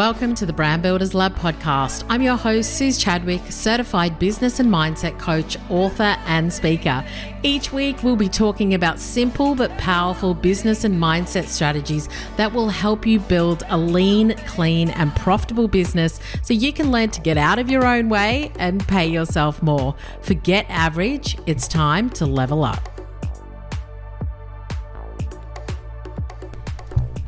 Welcome 0.00 0.34
to 0.36 0.46
the 0.46 0.52
Brand 0.54 0.80
Builders 0.80 1.12
Lab 1.12 1.34
podcast. 1.34 2.06
I'm 2.08 2.22
your 2.22 2.38
host, 2.38 2.78
Suze 2.78 2.96
Chadwick, 2.96 3.42
certified 3.50 4.18
business 4.18 4.58
and 4.58 4.72
mindset 4.72 5.18
coach, 5.18 5.58
author, 5.68 6.16
and 6.24 6.50
speaker. 6.50 7.04
Each 7.42 7.70
week, 7.70 8.02
we'll 8.02 8.16
be 8.16 8.30
talking 8.30 8.72
about 8.72 8.98
simple 8.98 9.54
but 9.54 9.76
powerful 9.76 10.32
business 10.32 10.84
and 10.84 10.98
mindset 10.98 11.48
strategies 11.48 12.08
that 12.38 12.50
will 12.50 12.70
help 12.70 13.06
you 13.06 13.20
build 13.20 13.62
a 13.68 13.76
lean, 13.76 14.34
clean, 14.46 14.88
and 14.88 15.14
profitable 15.16 15.68
business 15.68 16.18
so 16.40 16.54
you 16.54 16.72
can 16.72 16.90
learn 16.90 17.10
to 17.10 17.20
get 17.20 17.36
out 17.36 17.58
of 17.58 17.68
your 17.68 17.84
own 17.84 18.08
way 18.08 18.52
and 18.58 18.88
pay 18.88 19.06
yourself 19.06 19.62
more. 19.62 19.94
Forget 20.22 20.64
average, 20.70 21.36
it's 21.44 21.68
time 21.68 22.08
to 22.08 22.24
level 22.24 22.64
up. 22.64 22.99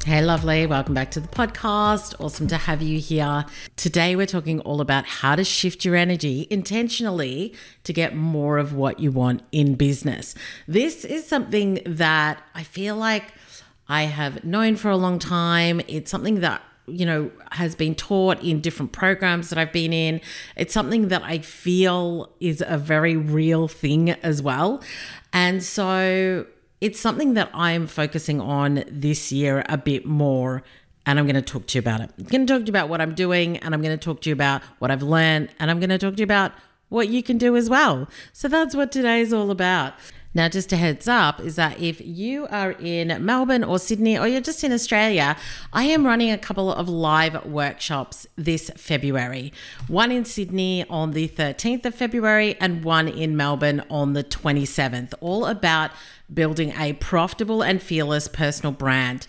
Hey, 0.05 0.21
lovely. 0.21 0.67
Welcome 0.67 0.95
back 0.95 1.13
to 1.13 1.21
the 1.21 1.29
podcast. 1.29 2.17
Awesome 2.19 2.49
to 2.49 2.57
have 2.57 2.83
you 2.83 2.99
here. 2.99 3.45
Today, 3.77 4.17
we're 4.17 4.27
talking 4.27 4.59
all 4.63 4.81
about 4.81 5.07
how 5.07 5.37
to 5.37 5.45
shift 5.45 5.85
your 5.85 5.95
energy 5.95 6.49
intentionally 6.51 7.55
to 7.85 7.93
get 7.93 8.17
more 8.17 8.59
of 8.59 8.75
what 8.75 8.99
you 8.99 9.13
want 9.13 9.45
in 9.53 9.77
business. 9.77 10.35
This 10.67 11.05
is 11.05 11.25
something 11.29 11.83
that 11.87 12.43
I 12.53 12.65
feel 12.65 12.97
like 12.97 13.33
I 13.89 14.03
have 14.05 14.43
known 14.43 14.75
for 14.75 14.91
a 14.91 14.97
long 14.97 15.21
time. 15.21 15.81
It's 15.87 16.11
something 16.11 16.41
that 16.41 16.63
you 16.89 17.07
know 17.07 17.31
has 17.53 17.77
been 17.77 17.95
taught 17.95 18.43
in 18.43 18.61
different 18.61 18.91
programs 18.91 19.51
that 19.51 19.59
I've 19.59 19.73
been 19.73 19.93
in. 19.93 20.21
It's 20.57 20.75
something 20.75 21.09
that 21.09 21.23
I 21.23 21.39
feel 21.39 22.29
is 22.41 22.61
a 22.67 22.77
very 22.77 23.17
real 23.17 23.69
thing 23.69 24.11
as 24.11 24.43
well. 24.43 24.83
And 25.33 25.63
so 25.63 26.47
it's 26.83 26.99
something 26.99 27.35
that 27.35 27.49
I'm 27.55 27.87
focusing 27.87 28.41
on 28.41 28.83
this 28.89 29.31
year 29.31 29.65
a 29.69 29.79
bit 29.79 30.05
more. 30.05 30.65
And 31.07 31.19
I'm 31.19 31.27
going 31.27 31.37
to 31.37 31.43
talk 31.43 31.67
to 31.69 31.79
you 31.79 31.81
about 31.81 32.01
it. 32.01 32.11
I'm 32.19 32.25
going 32.25 32.47
to 32.47 32.53
talk 32.53 32.63
to 32.63 32.67
you 32.67 32.73
about 32.73 32.89
what 32.89 33.01
I'm 33.01 33.15
doing, 33.15 33.57
and 33.59 33.75
I'm 33.75 33.83
going 33.83 33.97
to 33.97 34.05
talk 34.05 34.21
to 34.23 34.29
you 34.31 34.33
about 34.33 34.63
what 34.79 34.91
I've 34.91 35.03
learned, 35.03 35.49
and 35.59 35.71
I'm 35.71 35.81
going 35.81 35.91
to 35.91 35.99
talk 35.99 36.15
to 36.15 36.19
you 36.19 36.25
about 36.25 36.53
what 36.91 37.09
you 37.09 37.23
can 37.23 37.39
do 37.39 37.57
as 37.57 37.71
well. 37.71 38.09
So 38.33 38.49
that's 38.49 38.77
what 38.77 38.93
today 38.93 39.21
is 39.21 39.33
all 39.33 39.51
about. 39.51 39.95
Now, 40.35 40.49
just 40.49 40.73
a 40.73 40.77
heads 40.77 41.09
up 41.09 41.41
is 41.41 41.57
that 41.57 41.79
if 41.81 42.01
you 42.01 42.47
are 42.47 42.73
in 42.73 43.25
Melbourne 43.25 43.63
or 43.63 43.79
Sydney 43.79 44.19
or 44.19 44.27
you're 44.27 44.41
just 44.41 44.65
in 44.65 44.73
Australia, 44.73 45.37
I 45.73 45.85
am 45.85 46.07
running 46.07 46.31
a 46.31 46.39
couple 46.39 46.73
of 46.73 46.89
live 46.89 47.45
workshops 47.45 48.27
this 48.37 48.71
February. 48.77 49.53
One 49.89 50.11
in 50.11 50.25
Sydney 50.25 50.87
on 50.89 51.11
the 51.13 51.29
13th 51.29 51.85
of 51.85 51.95
February 51.95 52.57
and 52.61 52.83
one 52.83 53.09
in 53.09 53.37
Melbourne 53.37 53.85
on 53.91 54.15
the 54.15 54.25
27th, 54.25 55.13
all 55.21 55.45
about 55.45 55.91
building 56.33 56.73
a 56.79 56.95
profitable 56.95 57.63
and 57.63 57.83
fearless 57.83 58.29
personal 58.29 58.73
brand. 58.73 59.27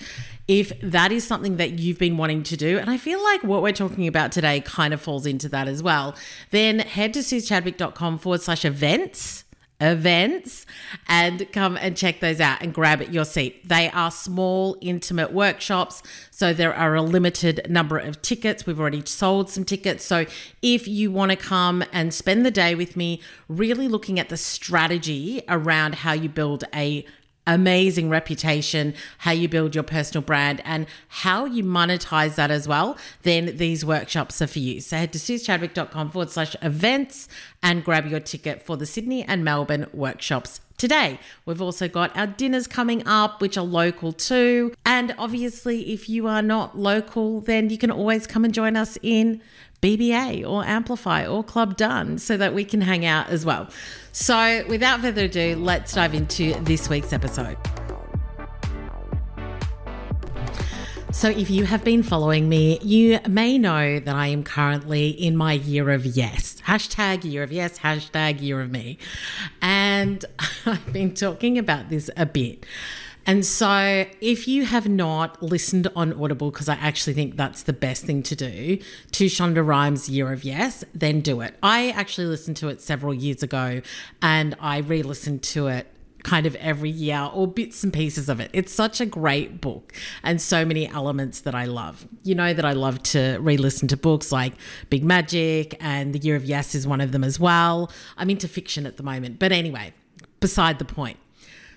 If 0.47 0.73
that 0.81 1.11
is 1.11 1.25
something 1.25 1.55
that 1.57 1.79
you've 1.79 1.97
been 1.97 2.17
wanting 2.17 2.43
to 2.43 2.57
do, 2.57 2.77
and 2.77 2.89
I 2.89 2.97
feel 2.97 3.23
like 3.23 3.43
what 3.43 3.61
we're 3.61 3.71
talking 3.71 4.07
about 4.07 4.31
today 4.33 4.59
kind 4.59 4.93
of 4.93 5.01
falls 5.01 5.25
into 5.25 5.47
that 5.49 5.69
as 5.69 5.81
well, 5.81 6.15
then 6.51 6.79
head 6.79 7.13
to 7.13 7.19
suzechadwick.com 7.19 8.19
forward 8.19 8.41
slash 8.41 8.65
events 8.65 9.45
events 9.81 10.65
and 11.07 11.51
come 11.51 11.77
and 11.77 11.97
check 11.97 12.19
those 12.19 12.39
out 12.39 12.61
and 12.61 12.73
grab 12.73 13.01
your 13.11 13.25
seat. 13.25 13.67
They 13.67 13.89
are 13.89 14.11
small, 14.11 14.77
intimate 14.81 15.33
workshops, 15.33 16.01
so 16.31 16.53
there 16.53 16.73
are 16.73 16.95
a 16.95 17.01
limited 17.01 17.69
number 17.69 17.97
of 17.97 18.21
tickets. 18.21 18.65
We've 18.65 18.79
already 18.79 19.03
sold 19.05 19.49
some 19.49 19.65
tickets. 19.65 20.05
So 20.05 20.25
if 20.61 20.87
you 20.87 21.11
want 21.11 21.31
to 21.31 21.37
come 21.37 21.83
and 21.91 22.13
spend 22.13 22.45
the 22.45 22.51
day 22.51 22.75
with 22.75 22.95
me, 22.95 23.21
really 23.47 23.87
looking 23.87 24.19
at 24.19 24.29
the 24.29 24.37
strategy 24.37 25.41
around 25.49 25.95
how 25.95 26.13
you 26.13 26.29
build 26.29 26.63
a 26.73 27.05
amazing 27.45 28.09
reputation, 28.09 28.93
how 29.19 29.31
you 29.31 29.47
build 29.47 29.75
your 29.75 29.83
personal 29.83 30.21
brand, 30.21 30.61
and 30.63 30.85
how 31.09 31.45
you 31.45 31.63
monetize 31.63 32.35
that 32.35 32.51
as 32.51 32.67
well, 32.67 32.97
then 33.23 33.57
these 33.57 33.85
workshops 33.85 34.41
are 34.41 34.47
for 34.47 34.59
you. 34.59 34.81
So 34.81 34.97
head 34.97 35.13
to 35.13 35.19
suzechadwick.com 35.19 36.11
forward 36.11 36.29
slash 36.29 36.55
events 36.61 37.27
and 37.61 37.83
grab 37.83 38.07
your 38.07 38.19
ticket 38.19 38.65
for 38.65 38.77
the 38.77 38.85
Sydney 38.85 39.23
and 39.23 39.43
Melbourne 39.43 39.87
workshops 39.93 40.61
today. 40.77 41.19
We've 41.45 41.61
also 41.61 41.87
got 41.87 42.15
our 42.17 42.27
dinners 42.27 42.67
coming 42.67 43.07
up, 43.07 43.41
which 43.41 43.57
are 43.57 43.63
local 43.63 44.11
too. 44.11 44.73
And 44.85 45.15
obviously, 45.17 45.93
if 45.93 46.09
you 46.09 46.27
are 46.27 46.41
not 46.41 46.77
local, 46.77 47.41
then 47.41 47.69
you 47.69 47.77
can 47.77 47.91
always 47.91 48.27
come 48.27 48.43
and 48.43 48.53
join 48.53 48.75
us 48.75 48.97
in 49.01 49.41
BBA 49.81 50.49
or 50.49 50.63
Amplify 50.65 51.27
or 51.27 51.43
Club 51.43 51.75
Done 51.75 52.17
so 52.17 52.37
that 52.37 52.53
we 52.53 52.63
can 52.63 52.81
hang 52.81 53.05
out 53.05 53.29
as 53.29 53.45
well. 53.45 53.69
So, 54.15 54.63
without 54.67 55.01
further 55.01 55.23
ado, 55.23 55.55
let's 55.55 55.95
dive 55.95 56.13
into 56.13 56.53
this 56.61 56.87
week's 56.87 57.13
episode. 57.13 57.57
So, 61.11 61.29
if 61.29 61.49
you 61.49 61.65
have 61.65 61.83
been 61.83 62.03
following 62.03 62.47
me, 62.47 62.77
you 62.83 63.19
may 63.27 63.57
know 63.57 63.99
that 63.99 64.15
I 64.15 64.27
am 64.27 64.43
currently 64.43 65.09
in 65.09 65.35
my 65.35 65.53
year 65.53 65.89
of 65.89 66.05
yes. 66.05 66.61
Hashtag 66.67 67.23
year 67.23 67.41
of 67.41 67.51
yes, 67.51 67.79
hashtag 67.79 68.39
year 68.39 68.61
of 68.61 68.69
me. 68.69 68.99
And 69.63 70.23
I've 70.67 70.93
been 70.93 71.15
talking 71.15 71.57
about 71.57 71.89
this 71.89 72.11
a 72.15 72.27
bit. 72.27 72.67
And 73.25 73.45
so, 73.45 74.05
if 74.19 74.47
you 74.47 74.65
have 74.65 74.87
not 74.87 75.41
listened 75.41 75.87
on 75.95 76.13
Audible, 76.13 76.51
because 76.51 76.67
I 76.67 76.75
actually 76.75 77.13
think 77.13 77.37
that's 77.37 77.63
the 77.63 77.73
best 77.73 78.05
thing 78.05 78.21
to 78.23 78.35
do, 78.35 78.79
to 79.11 79.25
Shonda 79.25 79.65
Rhimes' 79.65 80.09
Year 80.09 80.33
of 80.33 80.43
Yes, 80.43 80.83
then 80.93 81.21
do 81.21 81.39
it. 81.41 81.55
I 81.63 81.91
actually 81.91 82.27
listened 82.27 82.57
to 82.57 82.67
it 82.67 82.81
several 82.81 83.13
years 83.13 83.41
ago 83.41 83.81
and 84.21 84.55
I 84.59 84.79
re 84.79 85.03
listened 85.03 85.43
to 85.43 85.67
it 85.67 85.87
kind 86.23 86.45
of 86.45 86.55
every 86.55 86.89
year 86.89 87.29
or 87.33 87.47
bits 87.47 87.83
and 87.83 87.93
pieces 87.93 88.29
of 88.29 88.39
it. 88.39 88.49
It's 88.53 88.71
such 88.71 88.99
a 88.99 89.05
great 89.05 89.61
book 89.61 89.93
and 90.23 90.41
so 90.41 90.65
many 90.65 90.87
elements 90.87 91.41
that 91.41 91.53
I 91.53 91.65
love. 91.65 92.07
You 92.23 92.35
know 92.35 92.53
that 92.53 92.65
I 92.65 92.73
love 92.73 93.03
to 93.03 93.37
re 93.39 93.57
listen 93.57 93.87
to 93.89 93.97
books 93.97 94.31
like 94.31 94.53
Big 94.89 95.03
Magic 95.03 95.77
and 95.79 96.13
The 96.13 96.19
Year 96.19 96.35
of 96.35 96.45
Yes 96.45 96.75
is 96.75 96.87
one 96.87 97.01
of 97.01 97.11
them 97.11 97.23
as 97.23 97.39
well. 97.39 97.91
I'm 98.17 98.29
into 98.29 98.47
fiction 98.47 98.85
at 98.85 98.97
the 98.97 99.03
moment. 99.03 99.39
But 99.39 99.51
anyway, 99.51 99.93
beside 100.39 100.79
the 100.79 100.85
point. 100.85 101.17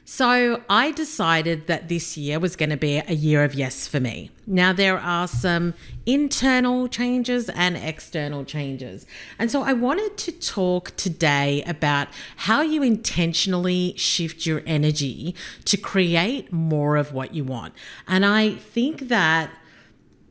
So 0.08 0.62
I 0.70 0.92
decided 0.92 1.66
that 1.66 1.88
this 1.88 2.16
year 2.16 2.38
was 2.38 2.54
going 2.54 2.70
to 2.70 2.76
be 2.76 2.98
a 2.98 3.12
year 3.12 3.42
of 3.42 3.54
yes 3.54 3.88
for 3.88 3.98
me. 3.98 4.30
Now, 4.46 4.72
there 4.72 5.00
are 5.00 5.26
some 5.26 5.74
internal 6.06 6.86
changes 6.86 7.48
and 7.48 7.76
external 7.76 8.44
changes. 8.44 9.04
And 9.36 9.50
so 9.50 9.62
I 9.62 9.72
wanted 9.72 10.16
to 10.18 10.30
talk 10.30 10.94
today 10.94 11.64
about 11.64 12.06
how 12.36 12.62
you 12.62 12.84
intentionally 12.84 13.94
shift 13.96 14.46
your 14.46 14.62
energy 14.64 15.34
to 15.64 15.76
create 15.76 16.52
more 16.52 16.94
of 16.96 17.12
what 17.12 17.34
you 17.34 17.42
want. 17.42 17.74
And 18.06 18.24
I 18.24 18.50
think 18.54 19.08
that 19.08 19.50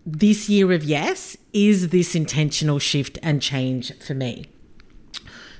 this 0.05 0.47
year 0.47 0.71
of 0.71 0.85
yes 0.85 1.35
is 1.51 1.89
this 1.89 2.15
intentional 2.15 2.79
shift 2.79 3.19
and 3.21 3.41
change 3.41 3.93
for 3.99 4.13
me. 4.13 4.45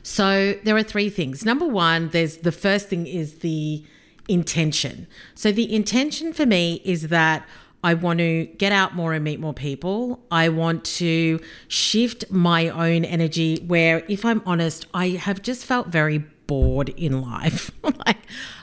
So 0.04 0.54
there 0.64 0.78
are 0.78 0.84
three 0.84 1.10
things. 1.10 1.44
Number 1.44 1.68
one, 1.68 2.08
there's 2.10 2.38
the 2.38 2.54
first 2.54 2.88
thing 2.88 3.08
is 3.08 3.40
the 3.40 3.84
intention. 4.28 5.08
So 5.34 5.52
the 5.52 5.74
intention 5.74 6.34
for 6.34 6.46
me 6.46 6.82
is 6.84 7.10
that 7.10 7.48
I 7.84 7.94
want 7.94 8.18
to 8.18 8.46
get 8.58 8.72
out 8.72 8.96
more 8.96 9.14
and 9.14 9.24
meet 9.24 9.40
more 9.40 9.54
people. 9.54 10.20
I 10.32 10.50
want 10.50 10.84
to 10.86 11.40
shift 11.68 12.32
my 12.32 12.70
own 12.70 13.06
energy 13.06 13.64
where, 13.68 14.04
if 14.08 14.26
I'm 14.26 14.42
honest, 14.44 14.88
I 14.92 15.10
have 15.10 15.44
just 15.44 15.66
felt 15.66 15.90
very 15.90 16.26
bored 16.48 16.90
in 16.90 17.22
life. 17.22 17.70
like 18.06 18.18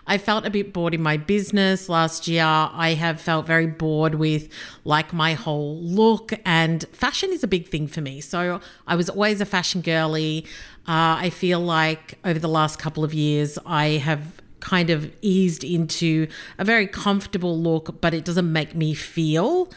I 0.06 0.18
felt 0.18 0.44
a 0.44 0.50
bit 0.50 0.72
bored 0.72 0.94
in 0.94 1.02
my 1.02 1.16
business 1.16 1.88
last 1.88 2.26
year. 2.26 2.44
I 2.44 2.94
have 2.94 3.20
felt 3.20 3.46
very 3.46 3.66
bored 3.66 4.16
with 4.16 4.48
like 4.84 5.12
my 5.12 5.34
whole 5.34 5.80
look 5.80 6.32
and 6.44 6.84
fashion 6.92 7.30
is 7.32 7.44
a 7.44 7.48
big 7.48 7.68
thing 7.68 7.86
for 7.86 8.00
me. 8.00 8.20
So 8.20 8.60
I 8.86 8.96
was 8.96 9.08
always 9.08 9.40
a 9.40 9.46
fashion 9.46 9.82
girly. 9.82 10.46
Uh, 10.88 11.14
I 11.18 11.30
feel 11.30 11.60
like 11.60 12.18
over 12.24 12.38
the 12.38 12.48
last 12.48 12.78
couple 12.78 13.04
of 13.04 13.14
years, 13.14 13.56
I 13.64 13.90
have 13.90 14.42
kind 14.62 14.90
of 14.90 15.12
eased 15.20 15.64
into 15.64 16.26
a 16.58 16.64
very 16.64 16.86
comfortable 16.86 17.58
look, 17.58 18.00
but 18.00 18.14
it 18.14 18.24
doesn't 18.24 18.50
make 18.50 18.74
me 18.74 18.94
feel 18.94 19.68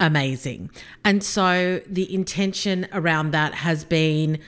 amazing. 0.00 0.70
And 1.04 1.22
so 1.22 1.80
the 1.86 2.12
intention 2.12 2.88
around 2.92 3.30
that 3.30 3.54
has 3.54 3.84
been 3.84 4.38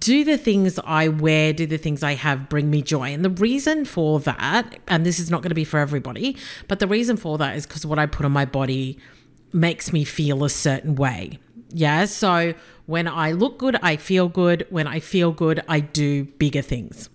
do 0.00 0.24
the 0.24 0.36
things 0.36 0.78
I 0.84 1.06
wear, 1.06 1.52
do 1.52 1.64
the 1.64 1.78
things 1.78 2.02
I 2.02 2.14
have 2.14 2.48
bring 2.48 2.68
me 2.68 2.82
joy. 2.82 3.14
And 3.14 3.24
the 3.24 3.30
reason 3.30 3.84
for 3.84 4.18
that, 4.20 4.76
and 4.88 5.06
this 5.06 5.20
is 5.20 5.30
not 5.30 5.40
going 5.40 5.50
to 5.50 5.54
be 5.54 5.64
for 5.64 5.78
everybody, 5.78 6.36
but 6.66 6.80
the 6.80 6.88
reason 6.88 7.16
for 7.16 7.38
that 7.38 7.56
is 7.56 7.64
because 7.64 7.86
what 7.86 7.98
I 7.98 8.06
put 8.06 8.26
on 8.26 8.32
my 8.32 8.44
body 8.44 8.98
makes 9.52 9.92
me 9.92 10.02
feel 10.02 10.42
a 10.42 10.50
certain 10.50 10.96
way. 10.96 11.38
Yeah. 11.70 12.06
So 12.06 12.54
when 12.86 13.06
I 13.06 13.30
look 13.30 13.58
good, 13.58 13.76
I 13.80 13.96
feel 13.96 14.28
good. 14.28 14.66
When 14.68 14.88
I 14.88 14.98
feel 14.98 15.30
good, 15.30 15.62
I 15.68 15.78
do 15.80 16.24
bigger 16.24 16.62
things 16.62 17.08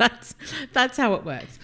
that's 0.00 0.34
that's 0.72 0.96
how 0.96 1.14
it 1.14 1.24
works. 1.24 1.58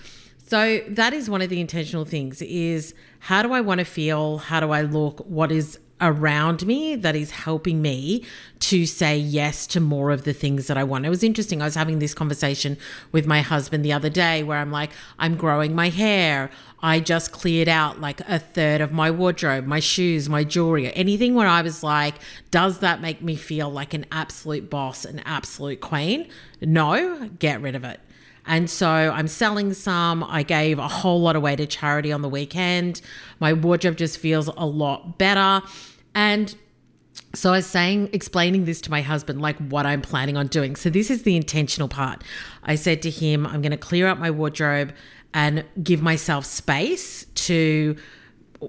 So 0.47 0.81
that 0.88 1.12
is 1.12 1.29
one 1.29 1.43
of 1.43 1.49
the 1.49 1.61
intentional 1.61 2.05
things 2.05 2.41
is 2.43 2.94
how 3.19 3.43
do 3.43 3.53
I 3.53 3.61
want 3.61 3.79
to 3.81 3.85
feel? 3.85 4.38
How 4.38 4.61
do 4.61 4.71
I 4.71 4.83
look? 4.83 5.21
What 5.27 5.50
is 5.50 5.79
around 6.00 6.67
me 6.67 6.94
that 6.94 7.17
is 7.17 7.31
helping 7.31 7.81
me 7.81 8.23
to 8.61 8.85
say 8.85 9.17
yes 9.17 9.67
to 9.67 9.81
more 9.81 10.11
of 10.11 10.25
the 10.25 10.33
things 10.33 10.67
that 10.67 10.77
I 10.77 10.85
want. 10.85 11.06
It 11.06 11.09
was 11.09 11.23
interesting. 11.23 11.62
I 11.62 11.65
was 11.65 11.75
having 11.75 12.00
this 12.00 12.12
conversation 12.12 12.77
with 13.12 13.27
my 13.27 13.41
husband 13.41 13.85
the 13.85 13.94
other 13.94 14.11
day 14.11 14.43
where 14.43 14.59
I'm 14.59 14.71
like, 14.71 14.91
I'm 15.19 15.37
growing 15.37 15.75
my 15.75 15.89
hair. 15.89 16.50
I 16.82 17.00
just 17.00 17.32
cleared 17.32 17.69
out 17.69 18.00
like 18.00 18.21
a 18.29 18.39
third 18.39 18.82
of 18.82 18.93
my 18.93 19.11
wardrobe, 19.11 19.67
my 19.67 19.81
shoes, 19.81 20.29
my 20.29 20.44
jewelry, 20.44 20.93
anything 20.94 21.35
where 21.35 21.49
I 21.49 21.62
was 21.62 21.82
like, 21.82 22.17
does 22.50 22.81
that 22.81 23.00
make 23.00 23.23
me 23.23 23.35
feel 23.35 23.71
like 23.71 23.94
an 23.94 24.05
absolute 24.12 24.69
boss, 24.69 25.06
an 25.06 25.21
absolute 25.21 25.81
queen? 25.81 26.29
No, 26.61 27.31
get 27.39 27.62
rid 27.62 27.75
of 27.75 27.85
it. 27.85 28.00
And 28.46 28.70
so 28.70 28.88
I'm 28.88 29.28
selling 29.28 29.72
some. 29.75 30.22
I 30.25 30.43
gave 30.43 30.78
a 30.78 30.88
whole 30.88 31.20
lot 31.20 31.37
away 31.37 31.56
to 31.56 31.66
charity 31.66 32.12
on 32.12 32.22
the 32.22 32.28
weekend. 32.28 33.00
My 33.40 33.52
wardrobe 33.52 33.96
just 33.96 34.19
feels 34.19 34.48
a 34.48 34.66
lot 34.66 35.19
better. 35.19 35.66
And 36.14 36.54
so 37.34 37.52
I 37.52 37.56
was 37.56 37.66
saying, 37.66 38.10
explaining 38.12 38.64
this 38.64 38.81
to 38.82 38.90
my 38.90 39.02
husband, 39.02 39.43
like 39.43 39.58
what 39.58 39.84
I'm 39.84 40.00
planning 40.00 40.37
on 40.37 40.46
doing. 40.46 40.76
So 40.76 40.88
this 40.90 41.10
is 41.10 41.25
the 41.25 41.37
intentional 41.37 41.88
part. 41.88 42.22
I 42.62 42.76
said 42.76 43.02
to 43.02 43.10
him, 43.10 43.46
I'm 43.46 43.60
going 43.62 43.72
to 43.72 43.76
clear 43.76 44.06
out 44.06 44.19
my 44.19 44.31
wardrobe 44.31 44.94
and 45.34 45.64
give 45.82 46.00
myself 46.00 46.46
space 46.46 47.26
to 47.34 47.96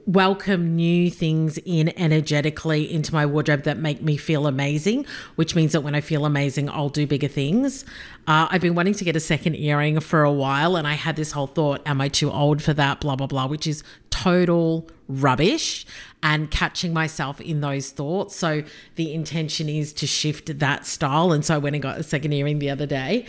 welcome 0.05 0.75
new 0.75 1.09
things 1.09 1.57
in 1.65 1.93
energetically 1.97 2.91
into 2.91 3.13
my 3.13 3.25
wardrobe 3.25 3.63
that 3.63 3.77
make 3.77 4.01
me 4.01 4.17
feel 4.17 4.47
amazing, 4.47 5.05
which 5.35 5.55
means 5.55 5.71
that 5.71 5.81
when 5.81 5.95
I 5.95 6.01
feel 6.01 6.25
amazing, 6.25 6.69
I'll 6.69 6.89
do 6.89 7.07
bigger 7.07 7.27
things. 7.27 7.85
Uh, 8.27 8.47
I've 8.49 8.61
been 8.61 8.75
wanting 8.75 8.93
to 8.95 9.03
get 9.03 9.15
a 9.15 9.19
second 9.19 9.55
earring 9.55 9.99
for 9.99 10.23
a 10.23 10.31
while, 10.31 10.75
and 10.75 10.87
I 10.87 10.93
had 10.93 11.15
this 11.15 11.31
whole 11.31 11.47
thought, 11.47 11.81
am 11.85 12.01
I 12.01 12.09
too 12.09 12.31
old 12.31 12.61
for 12.61 12.73
that? 12.73 12.99
Blah, 12.99 13.15
blah, 13.15 13.27
blah, 13.27 13.47
which 13.47 13.67
is 13.67 13.83
total 14.23 14.89
rubbish 15.07 15.85
and 16.23 16.49
catching 16.49 16.93
myself 16.93 17.39
in 17.39 17.61
those 17.61 17.91
thoughts. 17.91 18.35
So 18.35 18.63
the 18.95 19.13
intention 19.13 19.69
is 19.69 19.93
to 19.93 20.07
shift 20.07 20.59
that 20.59 20.85
style. 20.85 21.31
And 21.31 21.45
so 21.45 21.55
I 21.55 21.57
went 21.59 21.75
and 21.75 21.83
got 21.83 21.99
a 21.99 22.03
second 22.03 22.33
earring 22.33 22.59
the 22.59 22.69
other 22.69 22.87
day. 22.87 23.25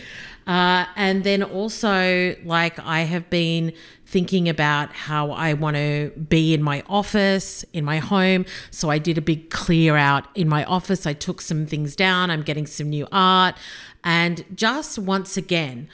Uh, 0.47 0.85
and 0.95 1.23
then 1.23 1.43
also, 1.43 2.35
like, 2.43 2.79
I 2.79 3.01
have 3.01 3.29
been 3.29 3.71
thinking 4.05 4.49
about 4.49 4.91
how 4.91 5.29
I 5.29 5.53
want 5.53 5.75
to 5.75 6.09
be 6.27 6.55
in 6.55 6.63
my 6.63 6.83
office, 6.89 7.63
in 7.71 7.85
my 7.85 7.99
home. 7.99 8.45
So 8.71 8.89
I 8.89 8.97
did 8.97 9.17
a 9.19 9.21
big 9.21 9.51
clear 9.51 9.95
out 9.95 10.25
in 10.35 10.49
my 10.49 10.63
office. 10.65 11.05
I 11.05 11.13
took 11.13 11.41
some 11.41 11.67
things 11.67 11.95
down. 11.95 12.31
I'm 12.31 12.41
getting 12.41 12.65
some 12.65 12.89
new 12.89 13.07
art. 13.11 13.55
And 14.03 14.43
just 14.55 14.97
once 14.97 15.37
again, 15.37 15.87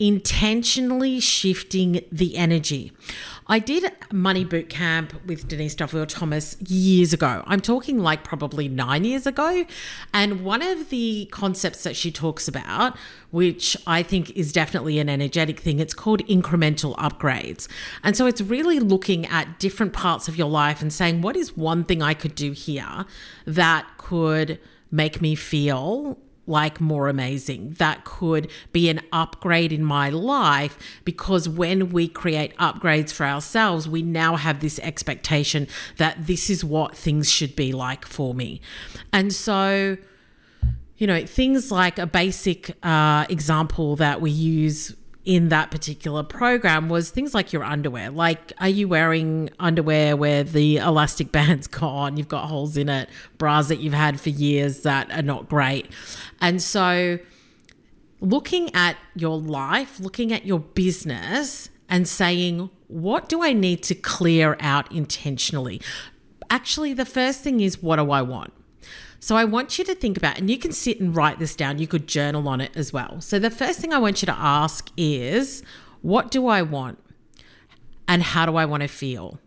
intentionally 0.00 1.20
shifting 1.20 2.02
the 2.10 2.36
energy. 2.36 2.90
I 3.46 3.58
did 3.58 3.92
money 4.12 4.44
boot 4.44 4.68
camp 4.68 5.12
with 5.26 5.46
Denise 5.46 5.74
Duffield 5.74 6.08
Thomas 6.08 6.56
years 6.62 7.12
ago. 7.12 7.42
I'm 7.46 7.60
talking 7.60 7.98
like 7.98 8.24
probably 8.24 8.68
nine 8.68 9.04
years 9.04 9.26
ago. 9.26 9.66
And 10.14 10.44
one 10.44 10.62
of 10.62 10.88
the 10.88 11.28
concepts 11.32 11.82
that 11.82 11.96
she 11.96 12.12
talks 12.12 12.48
about, 12.48 12.96
which 13.30 13.76
I 13.86 14.04
think 14.04 14.30
is 14.36 14.52
definitely 14.52 15.00
an 15.00 15.08
energetic 15.08 15.60
thing, 15.60 15.80
it's 15.80 15.94
called 15.94 16.24
incremental 16.28 16.96
upgrades. 16.96 17.66
And 18.04 18.16
so 18.16 18.26
it's 18.26 18.40
really 18.40 18.78
looking 18.78 19.26
at 19.26 19.58
different 19.58 19.92
parts 19.92 20.28
of 20.28 20.36
your 20.36 20.48
life 20.48 20.80
and 20.80 20.92
saying, 20.92 21.20
what 21.20 21.36
is 21.36 21.56
one 21.56 21.84
thing 21.84 22.02
I 22.02 22.14
could 22.14 22.36
do 22.36 22.52
here 22.52 23.04
that 23.46 23.86
could 23.98 24.60
make 24.92 25.20
me 25.20 25.34
feel 25.34 26.18
like 26.50 26.80
more 26.80 27.08
amazing. 27.08 27.70
That 27.78 28.04
could 28.04 28.50
be 28.72 28.88
an 28.90 29.00
upgrade 29.12 29.72
in 29.72 29.84
my 29.84 30.10
life 30.10 30.78
because 31.04 31.48
when 31.48 31.90
we 31.90 32.08
create 32.08 32.54
upgrades 32.58 33.12
for 33.12 33.24
ourselves, 33.24 33.88
we 33.88 34.02
now 34.02 34.36
have 34.36 34.60
this 34.60 34.78
expectation 34.80 35.68
that 35.96 36.26
this 36.26 36.50
is 36.50 36.64
what 36.64 36.96
things 36.96 37.30
should 37.30 37.56
be 37.56 37.72
like 37.72 38.04
for 38.04 38.34
me. 38.34 38.60
And 39.12 39.32
so, 39.32 39.96
you 40.98 41.06
know, 41.06 41.24
things 41.24 41.70
like 41.70 41.98
a 41.98 42.06
basic 42.06 42.76
uh, 42.82 43.24
example 43.30 43.96
that 43.96 44.20
we 44.20 44.30
use 44.30 44.94
in 45.30 45.48
that 45.48 45.70
particular 45.70 46.24
program 46.24 46.88
was 46.88 47.10
things 47.10 47.34
like 47.34 47.52
your 47.52 47.62
underwear. 47.62 48.10
Like, 48.10 48.52
are 48.58 48.68
you 48.68 48.88
wearing 48.88 49.48
underwear 49.60 50.16
where 50.16 50.42
the 50.42 50.78
elastic 50.78 51.30
band's 51.30 51.66
gone? 51.68 52.16
You've 52.16 52.26
got 52.26 52.48
holes 52.48 52.76
in 52.76 52.88
it, 52.88 53.08
bras 53.38 53.68
that 53.68 53.78
you've 53.78 53.94
had 53.94 54.20
for 54.20 54.30
years 54.30 54.80
that 54.80 55.08
are 55.12 55.22
not 55.22 55.48
great. 55.48 55.88
And 56.40 56.60
so, 56.60 57.20
looking 58.20 58.74
at 58.74 58.96
your 59.14 59.38
life, 59.38 60.00
looking 60.00 60.32
at 60.32 60.46
your 60.46 60.58
business, 60.58 61.70
and 61.88 62.08
saying, 62.08 62.68
what 62.88 63.28
do 63.28 63.44
I 63.44 63.52
need 63.52 63.84
to 63.84 63.94
clear 63.94 64.56
out 64.58 64.90
intentionally? 64.90 65.80
Actually, 66.50 66.92
the 66.92 67.04
first 67.04 67.42
thing 67.42 67.60
is, 67.60 67.80
what 67.80 67.96
do 67.96 68.10
I 68.10 68.22
want? 68.22 68.52
So 69.18 69.36
I 69.36 69.44
want 69.44 69.78
you 69.78 69.84
to 69.84 69.94
think 69.94 70.16
about, 70.16 70.38
and 70.38 70.50
you 70.50 70.58
can 70.58 70.72
sit 70.72 71.00
and 71.00 71.14
write 71.14 71.38
this 71.38 71.54
down. 71.54 71.78
You 71.78 71.86
could 71.86 72.06
journal 72.06 72.48
on 72.48 72.60
it 72.60 72.70
as 72.74 72.92
well. 72.92 73.20
So 73.20 73.38
the 73.38 73.50
first 73.50 73.78
thing 73.80 73.92
I 73.92 73.98
want 73.98 74.22
you 74.22 74.26
to 74.26 74.36
ask 74.36 74.90
is, 74.96 75.62
what 76.02 76.30
do 76.30 76.46
I 76.46 76.62
want? 76.62 76.98
And 78.08 78.22
how 78.22 78.46
do 78.46 78.56
I 78.56 78.64
want 78.64 78.82
to 78.82 78.88
feel? 78.88 79.38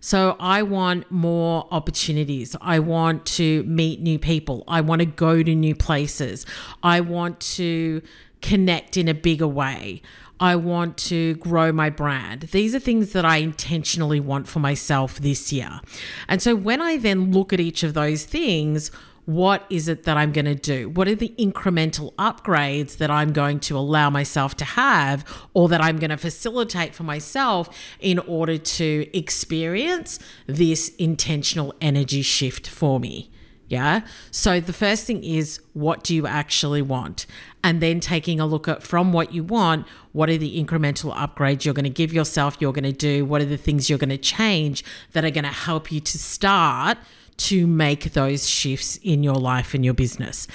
So 0.00 0.36
I 0.38 0.62
want 0.62 1.10
more 1.10 1.66
opportunities. 1.70 2.56
I 2.60 2.78
want 2.78 3.26
to 3.26 3.62
meet 3.64 4.00
new 4.00 4.18
people. 4.18 4.64
I 4.68 4.80
want 4.80 5.00
to 5.00 5.06
go 5.06 5.42
to 5.42 5.54
new 5.54 5.74
places. 5.74 6.46
I 6.82 7.00
want 7.00 7.40
to 7.40 8.00
connect 8.40 8.96
in 8.96 9.08
a 9.08 9.14
bigger 9.14 9.48
way. 9.48 10.00
I 10.40 10.56
want 10.56 10.96
to 10.98 11.34
grow 11.36 11.72
my 11.72 11.90
brand. 11.90 12.42
These 12.42 12.74
are 12.74 12.78
things 12.78 13.12
that 13.12 13.24
I 13.24 13.38
intentionally 13.38 14.20
want 14.20 14.48
for 14.48 14.60
myself 14.60 15.18
this 15.18 15.52
year. 15.52 15.80
And 16.28 16.40
so 16.40 16.54
when 16.54 16.80
I 16.80 16.96
then 16.96 17.32
look 17.32 17.52
at 17.52 17.60
each 17.60 17.82
of 17.82 17.94
those 17.94 18.24
things, 18.24 18.90
what 19.28 19.66
is 19.68 19.88
it 19.88 20.04
that 20.04 20.16
I'm 20.16 20.32
going 20.32 20.46
to 20.46 20.54
do? 20.54 20.88
What 20.88 21.06
are 21.06 21.14
the 21.14 21.34
incremental 21.38 22.14
upgrades 22.14 22.96
that 22.96 23.10
I'm 23.10 23.34
going 23.34 23.60
to 23.60 23.76
allow 23.76 24.08
myself 24.08 24.56
to 24.56 24.64
have 24.64 25.22
or 25.52 25.68
that 25.68 25.82
I'm 25.82 25.98
going 25.98 26.08
to 26.08 26.16
facilitate 26.16 26.94
for 26.94 27.02
myself 27.02 27.68
in 28.00 28.18
order 28.20 28.56
to 28.56 29.06
experience 29.12 30.18
this 30.46 30.94
intentional 30.96 31.74
energy 31.82 32.22
shift 32.22 32.68
for 32.68 32.98
me? 32.98 33.30
Yeah. 33.68 34.00
So 34.30 34.60
the 34.60 34.72
first 34.72 35.04
thing 35.04 35.22
is 35.22 35.60
what 35.74 36.02
do 36.02 36.14
you 36.14 36.26
actually 36.26 36.80
want? 36.80 37.26
And 37.62 37.82
then 37.82 38.00
taking 38.00 38.40
a 38.40 38.46
look 38.46 38.66
at 38.66 38.82
from 38.82 39.12
what 39.12 39.32
you 39.34 39.44
want, 39.44 39.86
what 40.12 40.30
are 40.30 40.38
the 40.38 40.62
incremental 40.62 41.14
upgrades 41.14 41.64
you're 41.64 41.74
going 41.74 41.84
to 41.84 41.90
give 41.90 42.12
yourself, 42.12 42.56
you're 42.60 42.72
going 42.72 42.84
to 42.84 42.92
do? 42.92 43.26
What 43.26 43.42
are 43.42 43.46
the 43.46 43.58
things 43.58 43.90
you're 43.90 43.98
going 43.98 44.08
to 44.08 44.16
change 44.16 44.84
that 45.12 45.24
are 45.24 45.30
going 45.30 45.44
to 45.44 45.50
help 45.50 45.92
you 45.92 46.00
to 46.00 46.18
start 46.18 46.96
to 47.38 47.66
make 47.66 48.12
those 48.12 48.48
shifts 48.48 48.98
in 49.02 49.22
your 49.22 49.34
life 49.34 49.74
and 49.74 49.84
your 49.84 49.94
business? 49.94 50.46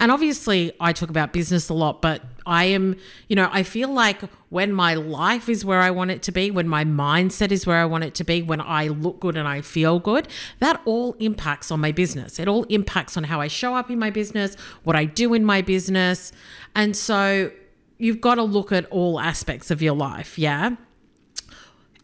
And 0.00 0.10
obviously, 0.10 0.72
I 0.80 0.92
talk 0.92 1.10
about 1.10 1.32
business 1.32 1.68
a 1.68 1.74
lot, 1.74 2.02
but 2.02 2.22
I 2.44 2.64
am, 2.64 2.96
you 3.28 3.36
know, 3.36 3.48
I 3.52 3.62
feel 3.62 3.88
like 3.88 4.20
when 4.48 4.72
my 4.72 4.94
life 4.94 5.48
is 5.48 5.64
where 5.64 5.80
I 5.80 5.90
want 5.90 6.10
it 6.10 6.22
to 6.24 6.32
be, 6.32 6.50
when 6.50 6.66
my 6.66 6.84
mindset 6.84 7.52
is 7.52 7.66
where 7.66 7.76
I 7.76 7.84
want 7.84 8.02
it 8.04 8.14
to 8.16 8.24
be, 8.24 8.42
when 8.42 8.60
I 8.60 8.88
look 8.88 9.20
good 9.20 9.36
and 9.36 9.46
I 9.46 9.60
feel 9.60 10.00
good, 10.00 10.26
that 10.58 10.80
all 10.84 11.12
impacts 11.20 11.70
on 11.70 11.78
my 11.78 11.92
business. 11.92 12.40
It 12.40 12.48
all 12.48 12.64
impacts 12.64 13.16
on 13.16 13.24
how 13.24 13.40
I 13.40 13.46
show 13.46 13.76
up 13.76 13.90
in 13.90 13.98
my 13.98 14.10
business, 14.10 14.56
what 14.82 14.96
I 14.96 15.04
do 15.04 15.34
in 15.34 15.44
my 15.44 15.62
business. 15.62 16.32
And 16.74 16.96
so 16.96 17.52
you've 17.98 18.20
got 18.20 18.34
to 18.34 18.42
look 18.42 18.72
at 18.72 18.86
all 18.86 19.20
aspects 19.20 19.70
of 19.70 19.80
your 19.80 19.94
life. 19.94 20.38
Yeah 20.38 20.76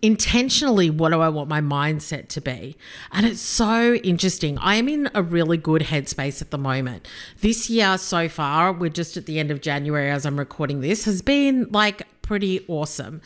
intentionally 0.03 0.91
what 0.91 1.11
do 1.11 1.21
I 1.21 1.29
want 1.29 1.49
my 1.49 1.61
mindset 1.61 2.29
to 2.29 2.41
be? 2.41 2.77
And 3.13 3.27
it's 3.27 3.41
so 3.41 3.95
interesting. 3.95 4.59
I 4.59 4.77
am 4.77 4.89
in 4.89 5.11
a 5.15 5.23
really 5.23 5.57
good 5.57 5.83
headspace 5.83 6.41
at 6.41 6.51
the 6.51 6.59
moment. 6.59 7.07
This 7.41 7.69
year 7.69 7.99
so 7.99 8.29
far, 8.29 8.73
we're 8.73 8.91
just 8.91 9.17
at 9.17 9.27
the 9.27 9.39
end 9.39 9.51
of 9.51 9.61
January 9.61 10.11
as 10.11 10.25
I'm 10.25 10.39
recording 10.39 10.81
this, 10.81 11.05
has 11.05 11.23
been 11.23 11.67
like 11.71 12.03
pretty 12.23 12.65
awesome. 12.69 13.21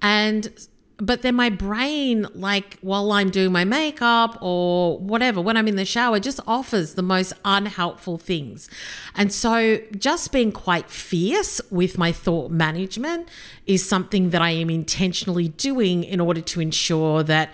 And 0.00 0.50
but 0.98 1.22
then 1.22 1.34
my 1.34 1.50
brain 1.50 2.26
like 2.34 2.78
while 2.80 3.12
i'm 3.12 3.30
doing 3.30 3.52
my 3.52 3.64
makeup 3.64 4.38
or 4.40 4.98
whatever 4.98 5.40
when 5.40 5.56
i'm 5.56 5.68
in 5.68 5.76
the 5.76 5.84
shower 5.84 6.18
just 6.18 6.40
offers 6.46 6.94
the 6.94 7.02
most 7.02 7.32
unhelpful 7.44 8.16
things 8.16 8.68
and 9.14 9.32
so 9.32 9.78
just 9.98 10.32
being 10.32 10.50
quite 10.50 10.88
fierce 10.88 11.60
with 11.70 11.98
my 11.98 12.12
thought 12.12 12.50
management 12.50 13.28
is 13.66 13.86
something 13.86 14.30
that 14.30 14.40
i 14.40 14.50
am 14.50 14.70
intentionally 14.70 15.48
doing 15.48 16.02
in 16.02 16.20
order 16.20 16.40
to 16.40 16.60
ensure 16.60 17.22
that 17.22 17.52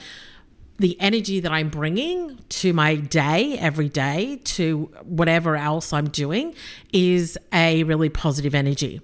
the 0.78 1.00
energy 1.00 1.38
that 1.38 1.52
I'm 1.52 1.68
bringing 1.68 2.38
to 2.48 2.72
my 2.72 2.96
day 2.96 3.56
every 3.56 3.88
day 3.88 4.40
to 4.44 4.90
whatever 5.04 5.54
else 5.54 5.92
I'm 5.92 6.08
doing 6.08 6.54
is 6.92 7.38
a 7.52 7.84
really 7.84 8.08
positive 8.08 8.52
energy. 8.52 9.00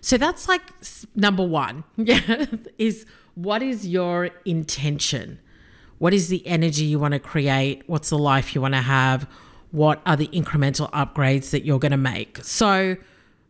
So 0.00 0.18
that's 0.18 0.48
like 0.48 0.62
number 1.16 1.44
1. 1.44 1.82
Yeah, 1.96 2.46
is 2.78 3.06
what 3.36 3.62
is 3.62 3.86
your 3.86 4.30
intention? 4.44 5.38
What 5.98 6.12
is 6.12 6.28
the 6.28 6.44
energy 6.46 6.84
you 6.84 6.98
want 6.98 7.12
to 7.12 7.20
create? 7.20 7.82
What's 7.86 8.10
the 8.10 8.18
life 8.18 8.54
you 8.54 8.60
want 8.60 8.74
to 8.74 8.80
have? 8.80 9.28
What 9.70 10.00
are 10.04 10.16
the 10.16 10.28
incremental 10.28 10.90
upgrades 10.90 11.50
that 11.50 11.64
you're 11.64 11.78
going 11.78 11.92
to 11.92 11.98
make? 11.98 12.38
So, 12.42 12.96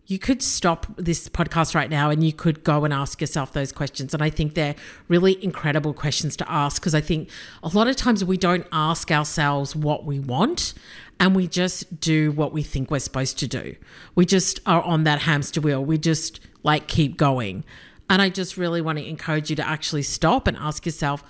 you 0.08 0.18
could 0.20 0.40
stop 0.40 0.86
this 0.96 1.28
podcast 1.28 1.74
right 1.74 1.90
now 1.90 2.10
and 2.10 2.22
you 2.22 2.32
could 2.32 2.62
go 2.62 2.84
and 2.84 2.94
ask 2.94 3.20
yourself 3.20 3.52
those 3.52 3.72
questions. 3.72 4.14
And 4.14 4.22
I 4.22 4.30
think 4.30 4.54
they're 4.54 4.76
really 5.08 5.42
incredible 5.42 5.92
questions 5.92 6.36
to 6.36 6.50
ask 6.50 6.80
because 6.80 6.94
I 6.94 7.00
think 7.00 7.28
a 7.62 7.68
lot 7.68 7.88
of 7.88 7.96
times 7.96 8.24
we 8.24 8.36
don't 8.36 8.66
ask 8.70 9.10
ourselves 9.10 9.74
what 9.74 10.04
we 10.04 10.20
want 10.20 10.74
and 11.18 11.34
we 11.34 11.48
just 11.48 11.98
do 11.98 12.30
what 12.30 12.52
we 12.52 12.62
think 12.62 12.88
we're 12.88 13.00
supposed 13.00 13.36
to 13.40 13.48
do. 13.48 13.74
We 14.14 14.26
just 14.26 14.60
are 14.64 14.82
on 14.82 15.02
that 15.04 15.22
hamster 15.22 15.60
wheel. 15.60 15.84
We 15.84 15.98
just 15.98 16.38
like 16.62 16.86
keep 16.86 17.16
going. 17.16 17.64
And 18.08 18.22
I 18.22 18.28
just 18.28 18.56
really 18.56 18.80
want 18.80 18.98
to 18.98 19.06
encourage 19.06 19.50
you 19.50 19.56
to 19.56 19.68
actually 19.68 20.02
stop 20.02 20.46
and 20.46 20.56
ask 20.56 20.86
yourself, 20.86 21.24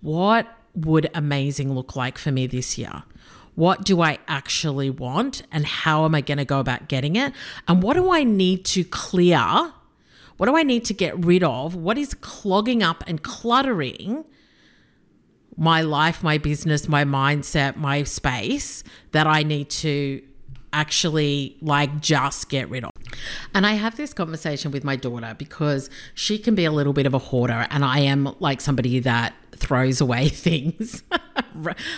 what 0.00 0.46
would 0.74 1.10
amazing 1.14 1.74
look 1.74 1.96
like 1.96 2.18
for 2.18 2.32
me 2.32 2.46
this 2.46 2.78
year? 2.78 3.02
What 3.54 3.84
do 3.84 4.00
I 4.00 4.18
actually 4.28 4.88
want? 4.88 5.42
And 5.52 5.66
how 5.66 6.04
am 6.04 6.14
I 6.14 6.20
going 6.20 6.38
to 6.38 6.44
go 6.44 6.60
about 6.60 6.88
getting 6.88 7.16
it? 7.16 7.32
And 7.68 7.82
what 7.82 7.94
do 7.94 8.10
I 8.10 8.24
need 8.24 8.64
to 8.66 8.84
clear? 8.84 9.72
What 10.36 10.46
do 10.46 10.56
I 10.56 10.62
need 10.62 10.84
to 10.86 10.94
get 10.94 11.22
rid 11.24 11.42
of? 11.42 11.74
What 11.74 11.98
is 11.98 12.14
clogging 12.14 12.82
up 12.82 13.04
and 13.06 13.22
cluttering 13.22 14.24
my 15.56 15.82
life, 15.82 16.22
my 16.22 16.38
business, 16.38 16.88
my 16.88 17.04
mindset, 17.04 17.76
my 17.76 18.02
space 18.04 18.82
that 19.12 19.26
I 19.26 19.42
need 19.42 19.68
to 19.70 20.22
actually 20.72 21.56
like 21.60 22.00
just 22.00 22.48
get 22.48 22.68
rid 22.68 22.84
of? 22.84 22.90
And 23.54 23.66
I 23.66 23.74
have 23.74 23.96
this 23.96 24.12
conversation 24.14 24.70
with 24.70 24.84
my 24.84 24.96
daughter 24.96 25.34
because 25.36 25.90
she 26.14 26.38
can 26.38 26.54
be 26.54 26.64
a 26.64 26.72
little 26.72 26.92
bit 26.92 27.06
of 27.06 27.14
a 27.14 27.18
hoarder, 27.18 27.66
and 27.70 27.84
I 27.84 28.00
am 28.00 28.34
like 28.40 28.60
somebody 28.60 28.98
that 29.00 29.34
throws 29.62 30.00
away 30.00 30.28
things. 30.28 31.02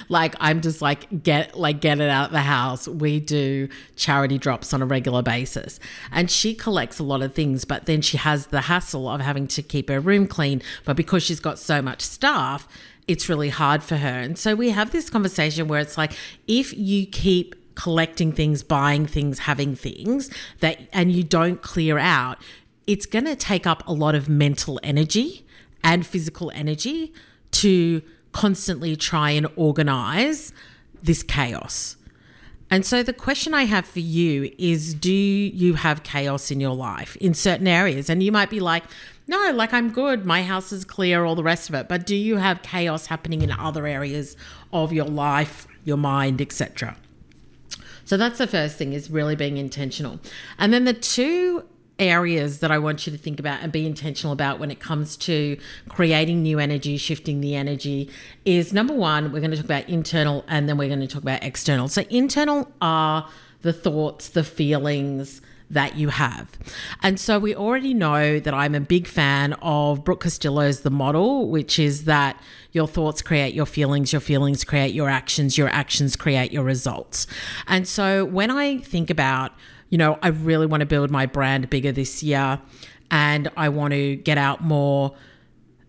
like 0.09 0.35
I'm 0.39 0.61
just 0.61 0.83
like 0.83 1.23
get 1.23 1.57
like 1.59 1.81
get 1.81 2.01
it 2.01 2.11
out 2.11 2.27
of 2.27 2.33
the 2.33 2.41
house. 2.41 2.87
We 2.87 3.21
do 3.21 3.69
charity 3.97 4.39
drops 4.39 4.73
on 4.73 4.83
a 4.83 4.87
regular 4.87 5.23
basis. 5.23 5.81
And 6.13 6.31
she 6.31 6.55
collects 6.55 6.99
a 6.99 7.03
lot 7.03 7.23
of 7.23 7.35
things, 7.35 7.65
but 7.65 7.87
then 7.87 8.03
she 8.03 8.17
has 8.17 8.47
the 8.47 8.63
hassle 8.63 9.09
of 9.09 9.21
having 9.21 9.47
to 9.49 9.63
keep 9.63 9.89
her 9.89 10.01
room 10.01 10.27
clean, 10.27 10.63
but 10.85 10.97
because 10.97 11.23
she's 11.23 11.41
got 11.41 11.59
so 11.59 11.81
much 11.81 12.03
stuff, 12.03 12.69
it's 13.07 13.29
really 13.29 13.51
hard 13.51 13.83
for 13.83 13.97
her. 13.97 14.09
And 14.21 14.39
so 14.39 14.55
we 14.55 14.71
have 14.71 14.91
this 14.91 15.11
conversation 15.11 15.69
where 15.69 15.81
it's 15.81 15.99
like 15.99 16.13
if 16.47 16.77
you 16.77 17.07
keep 17.07 17.55
collecting 17.75 18.33
things, 18.33 18.63
buying 18.63 19.07
things, 19.07 19.41
having 19.41 19.75
things 19.75 20.31
that 20.61 20.81
and 20.93 21.13
you 21.13 21.23
don't 21.23 21.63
clear 21.63 21.99
out, 21.99 22.39
it's 22.87 23.07
going 23.07 23.25
to 23.25 23.37
take 23.37 23.67
up 23.67 23.87
a 23.87 23.93
lot 23.93 24.15
of 24.15 24.29
mental 24.29 24.79
energy 24.83 25.45
and 25.83 26.07
physical 26.07 26.51
energy 26.55 27.13
to 27.51 28.03
constantly 28.33 28.97
try 28.97 29.31
and 29.31 29.47
organize 29.57 30.53
this 31.03 31.23
chaos. 31.23 31.97
And 32.71 32.85
so 32.85 33.03
the 33.03 33.13
question 33.13 33.55
I 33.55 33.65
have 33.65 33.87
for 33.87 34.01
you 34.01 34.51
is 34.59 34.95
do 34.95 35.13
you 35.13 35.75
have 35.75 36.03
chaos 36.03 36.51
in 36.51 36.61
your 36.61 36.75
life 36.75 37.15
in 37.17 37.35
certain 37.35 37.69
areas? 37.69 38.11
And 38.11 38.23
you 38.23 38.33
might 38.33 38.51
be 38.51 38.59
like, 38.59 38.85
no, 39.27 39.53
like 39.53 39.73
I'm 39.73 39.91
good, 39.91 40.27
my 40.27 40.43
house 40.43 40.73
is 40.73 40.85
clear, 40.85 41.25
all 41.25 41.37
the 41.37 41.43
rest 41.43 41.69
of 41.69 41.75
it. 41.75 41.89
But 41.89 42.07
do 42.07 42.17
you 42.17 42.39
have 42.39 42.63
chaos 42.63 43.07
happening 43.07 43.43
in 43.43 43.53
other 43.53 43.87
areas 43.87 44.37
of 44.73 44.93
your 44.93 45.07
life, 45.07 45.67
your 45.85 45.97
mind, 45.97 46.41
etc.? 46.41 46.97
So 48.05 48.17
that's 48.17 48.39
the 48.39 48.47
first 48.47 48.77
thing 48.77 48.93
is 48.93 49.11
really 49.11 49.37
being 49.37 49.57
intentional. 49.57 50.21
And 50.59 50.73
then 50.73 50.85
the 50.85 50.93
two 50.93 51.65
areas 51.99 52.59
that 52.59 52.71
I 52.71 52.79
want 52.79 53.07
you 53.07 53.13
to 53.13 53.19
think 53.19 53.39
about 53.39 53.63
and 53.63 53.71
be 53.71 53.87
intentional 53.87 54.33
about 54.33 54.59
when 54.59 54.71
it 54.71 54.81
comes 54.81 55.17
to 55.19 55.57
creating 55.89 56.43
new 56.43 56.59
energy, 56.59 56.97
shifting 56.97 57.41
the 57.41 57.55
energy 57.55 58.11
is 58.45 58.73
number 58.73 58.95
one, 58.95 59.33
we're 59.33 59.41
going 59.41 59.53
to 59.53 59.57
talk 59.57 59.67
about 59.67 59.89
internal 59.89 60.45
and 60.49 60.69
then 60.69 60.77
we're 60.77 60.89
going 60.89 61.01
to 61.01 61.07
talk 61.07 61.23
about 61.23 61.43
external. 61.45 61.89
So, 61.89 62.03
internal 62.11 62.71
are 62.81 63.29
the 63.63 63.73
thoughts, 63.73 64.29
the 64.29 64.45
feelings, 64.45 65.41
that 65.71 65.97
you 65.97 66.09
have. 66.09 66.59
And 67.03 67.19
so 67.19 67.39
we 67.39 67.55
already 67.55 67.95
know 67.95 68.39
that 68.39 68.55
I'm 68.55 68.75
a 68.75 68.81
big 68.81 69.07
fan 69.07 69.55
of 69.55 70.05
Brooke 70.05 70.23
Castillo's 70.23 70.81
The 70.81 70.91
Model, 70.91 71.49
which 71.49 71.79
is 71.79 72.05
that 72.05 72.41
your 72.73 72.87
thoughts 72.87 73.23
create 73.23 73.55
your 73.55 73.67
feelings, 73.67 74.13
your 74.13 74.21
feelings 74.21 74.65
create 74.65 74.95
your 74.95 75.09
actions, 75.09 75.57
your 75.57 75.69
actions 75.69 76.17
create 76.17 76.53
your 76.53 76.65
results. 76.65 77.27
And 77.67 77.89
so 77.89 78.25
when 78.25 78.51
I 78.51 78.79
think 78.79 79.11
about, 79.11 79.53
you 79.89 79.99
know, 79.99 80.19
I 80.23 80.29
really 80.29 80.67
want 80.67 80.81
to 80.81 80.87
build 80.87 81.11
my 81.11 81.27
brand 81.27 81.71
bigger 81.71 81.93
this 81.93 82.23
year 82.23 82.61
and 83.11 83.51
I 83.57 83.69
want 83.69 83.93
to 83.93 84.17
get 84.17 84.39
out 84.39 84.61
more, 84.61 85.15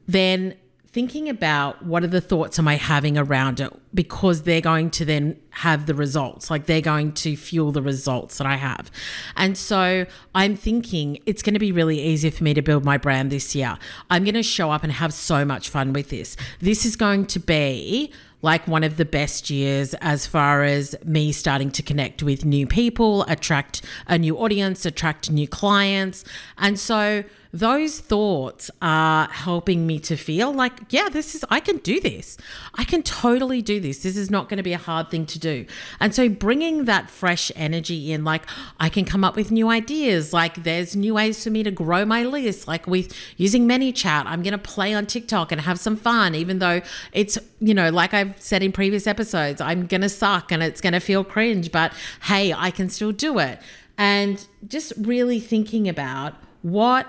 then 0.07 0.55
thinking 0.95 1.27
about 1.27 1.83
what 1.85 2.05
are 2.05 2.07
the 2.07 2.21
thoughts 2.21 2.57
am 2.57 2.69
I 2.69 2.77
having 2.77 3.17
around 3.17 3.59
it 3.59 3.69
because 3.93 4.43
they're 4.43 4.61
going 4.61 4.89
to 4.91 5.03
then 5.03 5.37
have 5.49 5.87
the 5.87 5.93
results, 5.93 6.49
like 6.49 6.67
they're 6.67 6.79
going 6.79 7.11
to 7.15 7.35
fuel 7.35 7.73
the 7.73 7.81
results 7.81 8.37
that 8.37 8.47
I 8.47 8.55
have. 8.55 8.89
And 9.35 9.57
so 9.57 10.05
I'm 10.33 10.55
thinking 10.55 11.19
it's 11.25 11.43
going 11.43 11.53
to 11.53 11.59
be 11.59 11.73
really 11.73 12.01
easy 12.01 12.29
for 12.29 12.45
me 12.45 12.53
to 12.53 12.61
build 12.61 12.85
my 12.85 12.97
brand 12.97 13.29
this 13.29 13.53
year. 13.53 13.77
I'm 14.09 14.23
going 14.23 14.35
to 14.35 14.43
show 14.43 14.71
up 14.71 14.83
and 14.83 14.93
have 14.93 15.13
so 15.13 15.43
much 15.43 15.67
fun 15.67 15.91
with 15.91 16.11
this. 16.11 16.37
This 16.61 16.85
is 16.85 16.95
going 16.95 17.25
to 17.25 17.41
be 17.41 18.13
like 18.41 18.65
one 18.65 18.85
of 18.85 18.95
the 18.95 19.03
best 19.03 19.49
years 19.49 19.95
as 19.95 20.25
far 20.25 20.63
as 20.63 20.95
me 21.03 21.33
starting 21.33 21.71
to 21.71 21.83
connect 21.83 22.23
with 22.23 22.45
new 22.45 22.65
people, 22.65 23.23
attract 23.23 23.81
a 24.07 24.17
new 24.17 24.37
audience, 24.37 24.85
attract 24.85 25.29
new 25.29 25.47
clients. 25.47 26.23
And 26.57 26.79
so 26.79 27.25
those 27.51 27.99
thoughts 27.99 28.69
are 28.81 29.29
helping 29.29 29.87
me 29.87 29.99
to 29.99 30.17
feel 30.17 30.53
like, 30.53 30.73
yeah, 30.89 31.09
this 31.09 31.35
is, 31.35 31.45
I 31.49 31.59
can 31.59 31.77
do 31.77 31.99
this. 31.99 32.37
I 32.73 32.83
can 32.83 33.01
totally 33.03 33.61
do 33.61 33.79
this. 33.79 34.03
This 34.03 34.17
is 34.17 34.29
not 34.29 34.49
going 34.49 34.57
to 34.57 34.63
be 34.63 34.73
a 34.73 34.77
hard 34.77 35.09
thing 35.09 35.25
to 35.27 35.39
do. 35.39 35.65
And 35.99 36.13
so 36.13 36.27
bringing 36.27 36.85
that 36.85 37.09
fresh 37.09 37.51
energy 37.55 38.11
in, 38.11 38.23
like, 38.23 38.43
I 38.79 38.89
can 38.89 39.05
come 39.05 39.23
up 39.23 39.35
with 39.35 39.51
new 39.51 39.69
ideas. 39.69 40.33
Like, 40.33 40.63
there's 40.63 40.95
new 40.95 41.13
ways 41.13 41.43
for 41.43 41.49
me 41.49 41.63
to 41.63 41.71
grow 41.71 42.05
my 42.05 42.23
list. 42.23 42.67
Like, 42.67 42.87
with 42.87 43.15
using 43.37 43.67
ManyChat, 43.67 44.23
I'm 44.25 44.43
going 44.43 44.51
to 44.51 44.57
play 44.57 44.93
on 44.93 45.05
TikTok 45.05 45.51
and 45.51 45.61
have 45.61 45.79
some 45.79 45.95
fun, 45.95 46.35
even 46.35 46.59
though 46.59 46.81
it's, 47.13 47.37
you 47.59 47.73
know, 47.73 47.89
like 47.89 48.13
I've 48.13 48.39
said 48.41 48.63
in 48.63 48.71
previous 48.71 49.07
episodes, 49.07 49.61
I'm 49.61 49.87
going 49.87 50.01
to 50.01 50.09
suck 50.09 50.51
and 50.51 50.61
it's 50.61 50.81
going 50.81 50.93
to 50.93 50.99
feel 50.99 51.23
cringe, 51.23 51.71
but 51.71 51.93
hey, 52.23 52.53
I 52.53 52.71
can 52.71 52.89
still 52.89 53.11
do 53.11 53.39
it. 53.39 53.59
And 53.97 54.45
just 54.67 54.91
really 54.97 55.39
thinking 55.39 55.87
about 55.87 56.33
what 56.61 57.07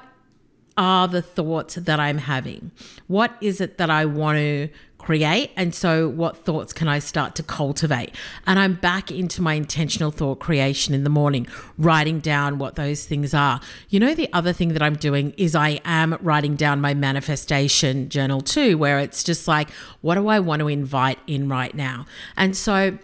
are 0.76 1.09
the 1.09 1.23
thoughts 1.23 1.76
that 1.76 1.99
I'm 1.99 2.18
having? 2.18 2.71
What 3.06 3.37
is 3.40 3.61
it 3.61 3.78
that 3.78 3.90
I 3.90 4.04
want 4.04 4.38
to 4.38 4.68
create? 4.99 5.50
And 5.56 5.75
so, 5.75 6.09
what 6.09 6.37
thoughts 6.37 6.73
can 6.73 6.88
I 6.88 6.99
start 6.99 7.35
to 7.37 7.42
cultivate? 7.42 8.14
And 8.47 8.59
I'm 8.59 8.75
back 8.75 9.11
into 9.11 9.40
my 9.40 9.54
intentional 9.54 10.11
thought 10.11 10.38
creation 10.38 10.95
in 10.95 11.04
the 11.04 11.11
morning, 11.11 11.47
writing 11.78 12.21
down 12.21 12.59
what 12.59 12.76
those 12.76 13.06
things 13.06 13.33
are. 13.33 13.61
You 13.88 14.00
know, 14.00 14.14
the 14.14 14.30
other 14.33 14.52
thing 14.52 14.73
that 14.75 14.83
I'm 14.83 14.97
doing 14.97 15.33
is 15.37 15.54
I 15.54 15.80
am 15.85 16.18
writing 16.21 16.56
down 16.56 16.80
my 16.80 16.95
manifestation 16.95 18.09
journal 18.09 18.40
too, 18.40 18.76
where 18.76 18.99
it's 18.99 19.25
just 19.25 19.49
like, 19.49 19.71
what 20.00 20.16
do 20.16 20.28
I 20.28 20.40
want 20.40 20.61
to 20.61 20.68
invite 20.68 21.18
in 21.26 21.49
right 21.49 21.75
now? 21.75 22.06
And 22.37 22.56
so, 22.56 22.99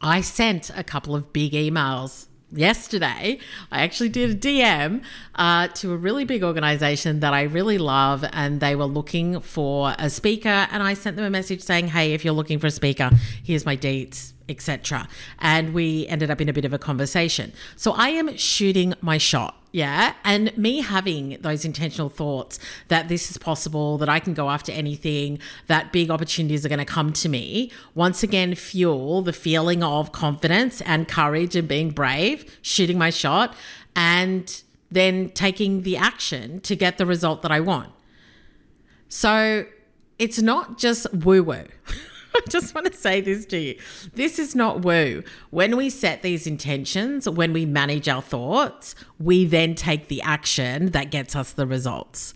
I 0.00 0.20
sent 0.20 0.70
a 0.76 0.84
couple 0.84 1.14
of 1.16 1.32
big 1.32 1.52
emails 1.52 2.26
yesterday, 2.56 3.38
I 3.70 3.82
actually 3.82 4.10
did 4.10 4.30
a 4.30 4.34
DM 4.34 5.02
uh, 5.34 5.68
to 5.68 5.92
a 5.92 5.96
really 5.96 6.24
big 6.24 6.42
organization 6.44 7.20
that 7.20 7.32
I 7.32 7.42
really 7.42 7.78
love, 7.78 8.24
and 8.32 8.60
they 8.60 8.76
were 8.76 8.84
looking 8.84 9.40
for 9.40 9.94
a 9.98 10.10
speaker. 10.10 10.48
And 10.48 10.82
I 10.82 10.94
sent 10.94 11.16
them 11.16 11.24
a 11.24 11.30
message 11.30 11.62
saying, 11.62 11.88
Hey, 11.88 12.12
if 12.12 12.24
you're 12.24 12.34
looking 12.34 12.58
for 12.58 12.66
a 12.66 12.70
speaker, 12.70 13.10
here's 13.42 13.64
my 13.64 13.76
dates 13.76 14.33
etc. 14.48 15.08
And 15.38 15.72
we 15.72 16.06
ended 16.06 16.30
up 16.30 16.40
in 16.40 16.48
a 16.48 16.52
bit 16.52 16.64
of 16.64 16.72
a 16.72 16.78
conversation. 16.78 17.52
So 17.76 17.92
I 17.92 18.08
am 18.10 18.36
shooting 18.36 18.94
my 19.00 19.18
shot. 19.18 19.56
Yeah. 19.72 20.14
And 20.22 20.56
me 20.56 20.82
having 20.82 21.38
those 21.40 21.64
intentional 21.64 22.08
thoughts 22.08 22.60
that 22.88 23.08
this 23.08 23.30
is 23.30 23.38
possible, 23.38 23.98
that 23.98 24.08
I 24.08 24.20
can 24.20 24.32
go 24.32 24.48
after 24.48 24.70
anything, 24.70 25.40
that 25.66 25.92
big 25.92 26.10
opportunities 26.10 26.64
are 26.64 26.68
going 26.68 26.78
to 26.78 26.84
come 26.84 27.12
to 27.14 27.28
me, 27.28 27.72
once 27.94 28.22
again, 28.22 28.54
fuel 28.54 29.22
the 29.22 29.32
feeling 29.32 29.82
of 29.82 30.12
confidence 30.12 30.80
and 30.82 31.08
courage 31.08 31.56
and 31.56 31.66
being 31.66 31.90
brave, 31.90 32.58
shooting 32.62 32.98
my 32.98 33.10
shot, 33.10 33.56
and 33.96 34.62
then 34.92 35.30
taking 35.30 35.82
the 35.82 35.96
action 35.96 36.60
to 36.60 36.76
get 36.76 36.96
the 36.96 37.06
result 37.06 37.42
that 37.42 37.50
I 37.50 37.58
want. 37.58 37.90
So 39.08 39.66
it's 40.20 40.40
not 40.40 40.78
just 40.78 41.12
woo 41.12 41.42
woo. 41.42 41.64
I 42.36 42.40
just 42.48 42.74
want 42.74 42.90
to 42.90 42.96
say 42.96 43.20
this 43.20 43.46
to 43.46 43.58
you. 43.58 43.78
This 44.14 44.38
is 44.38 44.56
not 44.56 44.82
woo. 44.82 45.22
When 45.50 45.76
we 45.76 45.88
set 45.88 46.22
these 46.22 46.46
intentions, 46.46 47.28
when 47.28 47.52
we 47.52 47.64
manage 47.64 48.08
our 48.08 48.22
thoughts, 48.22 48.96
we 49.20 49.44
then 49.44 49.74
take 49.74 50.08
the 50.08 50.20
action 50.22 50.90
that 50.90 51.10
gets 51.10 51.36
us 51.36 51.52
the 51.52 51.66
results. 51.66 52.34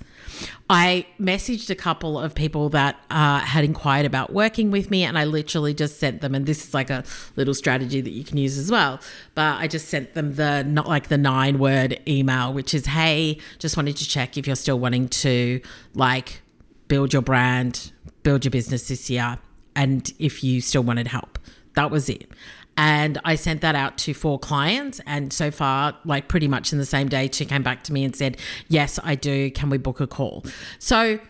I 0.70 1.06
messaged 1.18 1.68
a 1.70 1.74
couple 1.74 2.16
of 2.18 2.32
people 2.34 2.68
that 2.68 3.00
uh, 3.10 3.40
had 3.40 3.64
inquired 3.64 4.06
about 4.06 4.32
working 4.32 4.70
with 4.70 4.88
me, 4.88 5.02
and 5.02 5.18
I 5.18 5.24
literally 5.24 5.74
just 5.74 5.98
sent 5.98 6.20
them. 6.20 6.32
And 6.34 6.46
this 6.46 6.68
is 6.68 6.74
like 6.74 6.90
a 6.90 7.02
little 7.34 7.54
strategy 7.54 8.00
that 8.00 8.10
you 8.10 8.22
can 8.22 8.36
use 8.36 8.56
as 8.56 8.70
well. 8.70 9.00
But 9.34 9.58
I 9.58 9.66
just 9.66 9.88
sent 9.88 10.14
them 10.14 10.36
the 10.36 10.62
not 10.62 10.86
like 10.86 11.08
the 11.08 11.18
nine 11.18 11.58
word 11.58 11.98
email, 12.06 12.52
which 12.52 12.72
is, 12.72 12.86
"Hey, 12.86 13.38
just 13.58 13.76
wanted 13.76 13.96
to 13.96 14.06
check 14.06 14.36
if 14.36 14.46
you're 14.46 14.54
still 14.54 14.78
wanting 14.78 15.08
to 15.08 15.60
like 15.94 16.42
build 16.86 17.12
your 17.12 17.22
brand, 17.22 17.90
build 18.22 18.44
your 18.44 18.50
business 18.50 18.86
this 18.86 19.10
year." 19.10 19.38
And 19.78 20.12
if 20.18 20.42
you 20.42 20.60
still 20.60 20.82
wanted 20.82 21.06
help. 21.06 21.38
That 21.74 21.92
was 21.92 22.08
it. 22.08 22.28
And 22.76 23.20
I 23.24 23.36
sent 23.36 23.60
that 23.60 23.76
out 23.76 23.96
to 23.98 24.12
four 24.12 24.36
clients. 24.36 25.00
And 25.06 25.32
so 25.32 25.52
far, 25.52 25.96
like 26.04 26.26
pretty 26.26 26.48
much 26.48 26.72
in 26.72 26.78
the 26.78 26.86
same 26.86 27.08
day, 27.08 27.30
she 27.32 27.44
came 27.44 27.62
back 27.62 27.84
to 27.84 27.92
me 27.92 28.04
and 28.04 28.14
said, 28.14 28.36
Yes, 28.66 28.98
I 29.04 29.14
do. 29.14 29.52
Can 29.52 29.70
we 29.70 29.78
book 29.78 30.00
a 30.00 30.08
call? 30.08 30.44
So, 30.80 31.20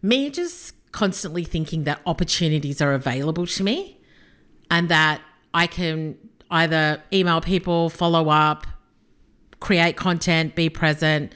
me 0.00 0.30
just 0.30 0.74
constantly 0.92 1.44
thinking 1.44 1.84
that 1.84 2.00
opportunities 2.06 2.80
are 2.80 2.94
available 2.94 3.46
to 3.46 3.62
me 3.62 3.98
and 4.70 4.88
that 4.88 5.20
I 5.52 5.66
can 5.66 6.16
either 6.50 7.02
email 7.12 7.42
people, 7.42 7.90
follow 7.90 8.30
up, 8.30 8.66
create 9.60 9.96
content, 9.96 10.54
be 10.54 10.70
present. 10.70 11.34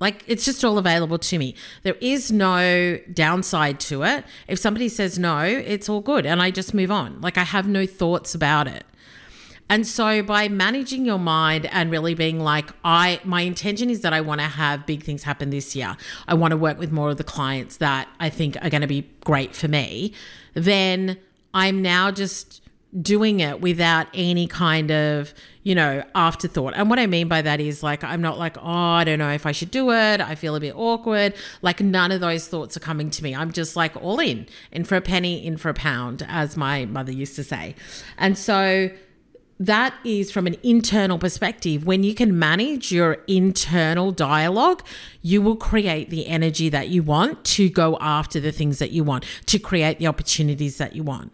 Like 0.00 0.24
it's 0.26 0.44
just 0.44 0.64
all 0.64 0.78
available 0.78 1.18
to 1.18 1.38
me. 1.38 1.54
There 1.82 1.96
is 2.00 2.32
no 2.32 2.98
downside 3.12 3.78
to 3.80 4.02
it. 4.02 4.24
If 4.48 4.58
somebody 4.58 4.88
says 4.88 5.18
no, 5.18 5.40
it's 5.40 5.88
all 5.88 6.00
good 6.00 6.26
and 6.26 6.42
I 6.42 6.50
just 6.50 6.74
move 6.74 6.90
on. 6.90 7.20
Like 7.20 7.36
I 7.36 7.44
have 7.44 7.68
no 7.68 7.86
thoughts 7.86 8.34
about 8.34 8.66
it. 8.66 8.84
And 9.68 9.86
so 9.86 10.20
by 10.24 10.48
managing 10.48 11.04
your 11.04 11.18
mind 11.18 11.66
and 11.66 11.92
really 11.92 12.14
being 12.14 12.40
like, 12.40 12.70
I 12.84 13.20
my 13.22 13.42
intention 13.42 13.88
is 13.88 14.00
that 14.00 14.12
I 14.12 14.20
want 14.20 14.40
to 14.40 14.48
have 14.48 14.84
big 14.84 15.04
things 15.04 15.22
happen 15.22 15.50
this 15.50 15.76
year. 15.76 15.96
I 16.26 16.34
want 16.34 16.50
to 16.50 16.56
work 16.56 16.78
with 16.78 16.90
more 16.90 17.10
of 17.10 17.18
the 17.18 17.24
clients 17.24 17.76
that 17.76 18.08
I 18.18 18.30
think 18.30 18.56
are 18.62 18.70
going 18.70 18.80
to 18.80 18.88
be 18.88 19.08
great 19.20 19.54
for 19.54 19.68
me. 19.68 20.12
Then 20.54 21.18
I'm 21.54 21.82
now 21.82 22.10
just 22.10 22.59
doing 22.98 23.40
it 23.40 23.60
without 23.60 24.08
any 24.14 24.46
kind 24.46 24.90
of, 24.90 25.32
you 25.62 25.74
know, 25.74 26.02
afterthought. 26.14 26.74
And 26.74 26.90
what 26.90 26.98
I 26.98 27.06
mean 27.06 27.28
by 27.28 27.40
that 27.42 27.60
is 27.60 27.82
like, 27.82 28.02
I'm 28.02 28.20
not 28.20 28.38
like, 28.38 28.56
oh, 28.58 28.62
I 28.62 29.04
don't 29.04 29.18
know 29.18 29.30
if 29.30 29.46
I 29.46 29.52
should 29.52 29.70
do 29.70 29.92
it. 29.92 30.20
I 30.20 30.34
feel 30.34 30.56
a 30.56 30.60
bit 30.60 30.74
awkward. 30.74 31.34
Like, 31.62 31.80
none 31.80 32.10
of 32.10 32.20
those 32.20 32.48
thoughts 32.48 32.76
are 32.76 32.80
coming 32.80 33.10
to 33.10 33.22
me. 33.22 33.34
I'm 33.34 33.52
just 33.52 33.76
like 33.76 33.96
all 33.96 34.18
in, 34.18 34.46
in 34.72 34.84
for 34.84 34.96
a 34.96 35.00
penny, 35.00 35.44
in 35.44 35.56
for 35.56 35.68
a 35.68 35.74
pound, 35.74 36.26
as 36.28 36.56
my 36.56 36.84
mother 36.84 37.12
used 37.12 37.36
to 37.36 37.44
say. 37.44 37.76
And 38.18 38.36
so, 38.36 38.90
that 39.60 39.94
is 40.04 40.32
from 40.32 40.46
an 40.46 40.56
internal 40.62 41.18
perspective. 41.18 41.84
When 41.84 42.02
you 42.02 42.14
can 42.14 42.38
manage 42.38 42.90
your 42.90 43.18
internal 43.26 44.10
dialogue, 44.10 44.82
you 45.20 45.42
will 45.42 45.56
create 45.56 46.08
the 46.08 46.26
energy 46.28 46.70
that 46.70 46.88
you 46.88 47.02
want 47.02 47.44
to 47.44 47.68
go 47.68 47.98
after 48.00 48.40
the 48.40 48.52
things 48.52 48.78
that 48.78 48.90
you 48.90 49.04
want, 49.04 49.26
to 49.46 49.58
create 49.58 49.98
the 49.98 50.06
opportunities 50.06 50.78
that 50.78 50.96
you 50.96 51.02
want 51.02 51.30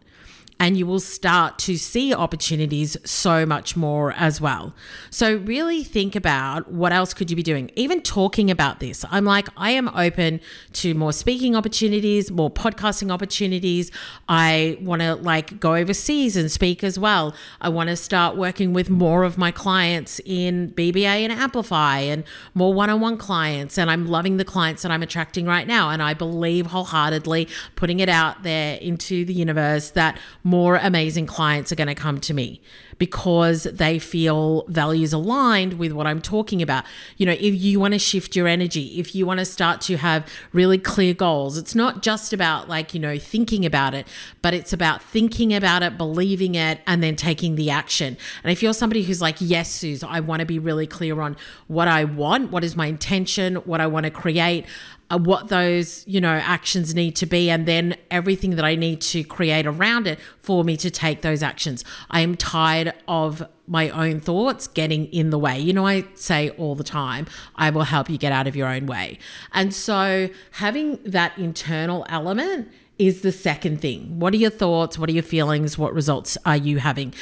and 0.58 0.76
you 0.76 0.86
will 0.86 1.00
start 1.00 1.58
to 1.58 1.76
see 1.76 2.14
opportunities 2.14 2.96
so 3.04 3.44
much 3.44 3.76
more 3.76 4.12
as 4.12 4.40
well. 4.40 4.74
So 5.10 5.36
really 5.36 5.84
think 5.84 6.16
about 6.16 6.70
what 6.72 6.92
else 6.92 7.12
could 7.12 7.30
you 7.30 7.36
be 7.36 7.42
doing? 7.42 7.70
Even 7.76 8.00
talking 8.00 8.50
about 8.50 8.80
this. 8.80 9.04
I'm 9.10 9.24
like 9.24 9.48
I 9.56 9.70
am 9.72 9.88
open 9.90 10.40
to 10.74 10.94
more 10.94 11.12
speaking 11.12 11.54
opportunities, 11.54 12.30
more 12.30 12.50
podcasting 12.50 13.12
opportunities. 13.12 13.90
I 14.28 14.78
want 14.80 15.02
to 15.02 15.14
like 15.16 15.60
go 15.60 15.74
overseas 15.74 16.36
and 16.36 16.50
speak 16.50 16.82
as 16.82 16.98
well. 16.98 17.34
I 17.60 17.68
want 17.68 17.90
to 17.90 17.96
start 17.96 18.36
working 18.36 18.72
with 18.72 18.88
more 18.88 19.24
of 19.24 19.36
my 19.36 19.50
clients 19.50 20.20
in 20.24 20.70
BBA 20.70 21.04
and 21.04 21.32
Amplify 21.32 21.98
and 21.98 22.24
more 22.54 22.72
one-on-one 22.72 23.18
clients 23.18 23.76
and 23.76 23.90
I'm 23.90 24.06
loving 24.06 24.38
the 24.38 24.44
clients 24.44 24.82
that 24.82 24.90
I'm 24.90 25.02
attracting 25.02 25.44
right 25.44 25.66
now 25.66 25.90
and 25.90 26.02
I 26.02 26.14
believe 26.14 26.66
wholeheartedly 26.66 27.48
putting 27.74 28.00
it 28.00 28.08
out 28.08 28.42
there 28.42 28.78
into 28.78 29.24
the 29.24 29.34
universe 29.34 29.90
that 29.90 30.18
more 30.46 30.76
amazing 30.76 31.26
clients 31.26 31.72
are 31.72 31.74
going 31.74 31.88
to 31.88 31.94
come 31.94 32.20
to 32.20 32.32
me 32.32 32.60
because 32.98 33.64
they 33.64 33.98
feel 33.98 34.64
values 34.68 35.12
aligned 35.12 35.72
with 35.72 35.90
what 35.90 36.06
I'm 36.06 36.22
talking 36.22 36.62
about. 36.62 36.84
You 37.16 37.26
know, 37.26 37.32
if 37.32 37.60
you 37.60 37.80
want 37.80 37.94
to 37.94 37.98
shift 37.98 38.36
your 38.36 38.46
energy, 38.46 39.00
if 39.00 39.12
you 39.12 39.26
want 39.26 39.40
to 39.40 39.44
start 39.44 39.80
to 39.82 39.96
have 39.96 40.24
really 40.52 40.78
clear 40.78 41.14
goals, 41.14 41.58
it's 41.58 41.74
not 41.74 42.00
just 42.00 42.32
about 42.32 42.68
like, 42.68 42.94
you 42.94 43.00
know, 43.00 43.18
thinking 43.18 43.66
about 43.66 43.92
it, 43.92 44.06
but 44.40 44.54
it's 44.54 44.72
about 44.72 45.02
thinking 45.02 45.52
about 45.52 45.82
it, 45.82 45.98
believing 45.98 46.54
it, 46.54 46.78
and 46.86 47.02
then 47.02 47.16
taking 47.16 47.56
the 47.56 47.68
action. 47.68 48.16
And 48.44 48.52
if 48.52 48.62
you're 48.62 48.72
somebody 48.72 49.02
who's 49.02 49.20
like, 49.20 49.38
yes, 49.40 49.68
Suze, 49.68 50.04
I 50.04 50.20
want 50.20 50.40
to 50.40 50.46
be 50.46 50.60
really 50.60 50.86
clear 50.86 51.20
on 51.20 51.36
what 51.66 51.88
I 51.88 52.04
want, 52.04 52.52
what 52.52 52.62
is 52.62 52.76
my 52.76 52.86
intention, 52.86 53.56
what 53.56 53.80
I 53.80 53.88
want 53.88 54.04
to 54.04 54.10
create, 54.12 54.64
uh, 55.08 55.18
what 55.18 55.48
those 55.48 56.06
you 56.06 56.20
know 56.20 56.34
actions 56.34 56.94
need 56.94 57.14
to 57.16 57.26
be 57.26 57.48
and 57.48 57.66
then 57.66 57.96
everything 58.10 58.56
that 58.56 58.64
i 58.64 58.74
need 58.74 59.00
to 59.00 59.22
create 59.22 59.66
around 59.66 60.06
it 60.06 60.18
for 60.40 60.64
me 60.64 60.76
to 60.76 60.90
take 60.90 61.22
those 61.22 61.42
actions. 61.42 61.84
I 62.10 62.20
am 62.20 62.36
tired 62.36 62.92
of 63.06 63.46
my 63.68 63.88
own 63.90 64.20
thoughts 64.20 64.66
getting 64.66 65.06
in 65.06 65.30
the 65.30 65.38
way. 65.38 65.58
You 65.58 65.72
know 65.72 65.86
i 65.86 66.04
say 66.14 66.50
all 66.50 66.74
the 66.74 66.84
time 66.84 67.26
i 67.54 67.70
will 67.70 67.84
help 67.84 68.10
you 68.10 68.18
get 68.18 68.32
out 68.32 68.46
of 68.46 68.56
your 68.56 68.68
own 68.68 68.86
way. 68.86 69.18
And 69.52 69.72
so 69.72 70.28
having 70.52 70.98
that 71.04 71.36
internal 71.38 72.04
element 72.08 72.68
is 72.98 73.20
the 73.20 73.32
second 73.32 73.80
thing. 73.80 74.18
What 74.18 74.32
are 74.32 74.38
your 74.38 74.50
thoughts? 74.50 74.98
What 74.98 75.10
are 75.10 75.12
your 75.12 75.22
feelings? 75.22 75.76
What 75.76 75.92
results 75.92 76.38
are 76.46 76.56
you 76.56 76.78
having? 76.78 77.12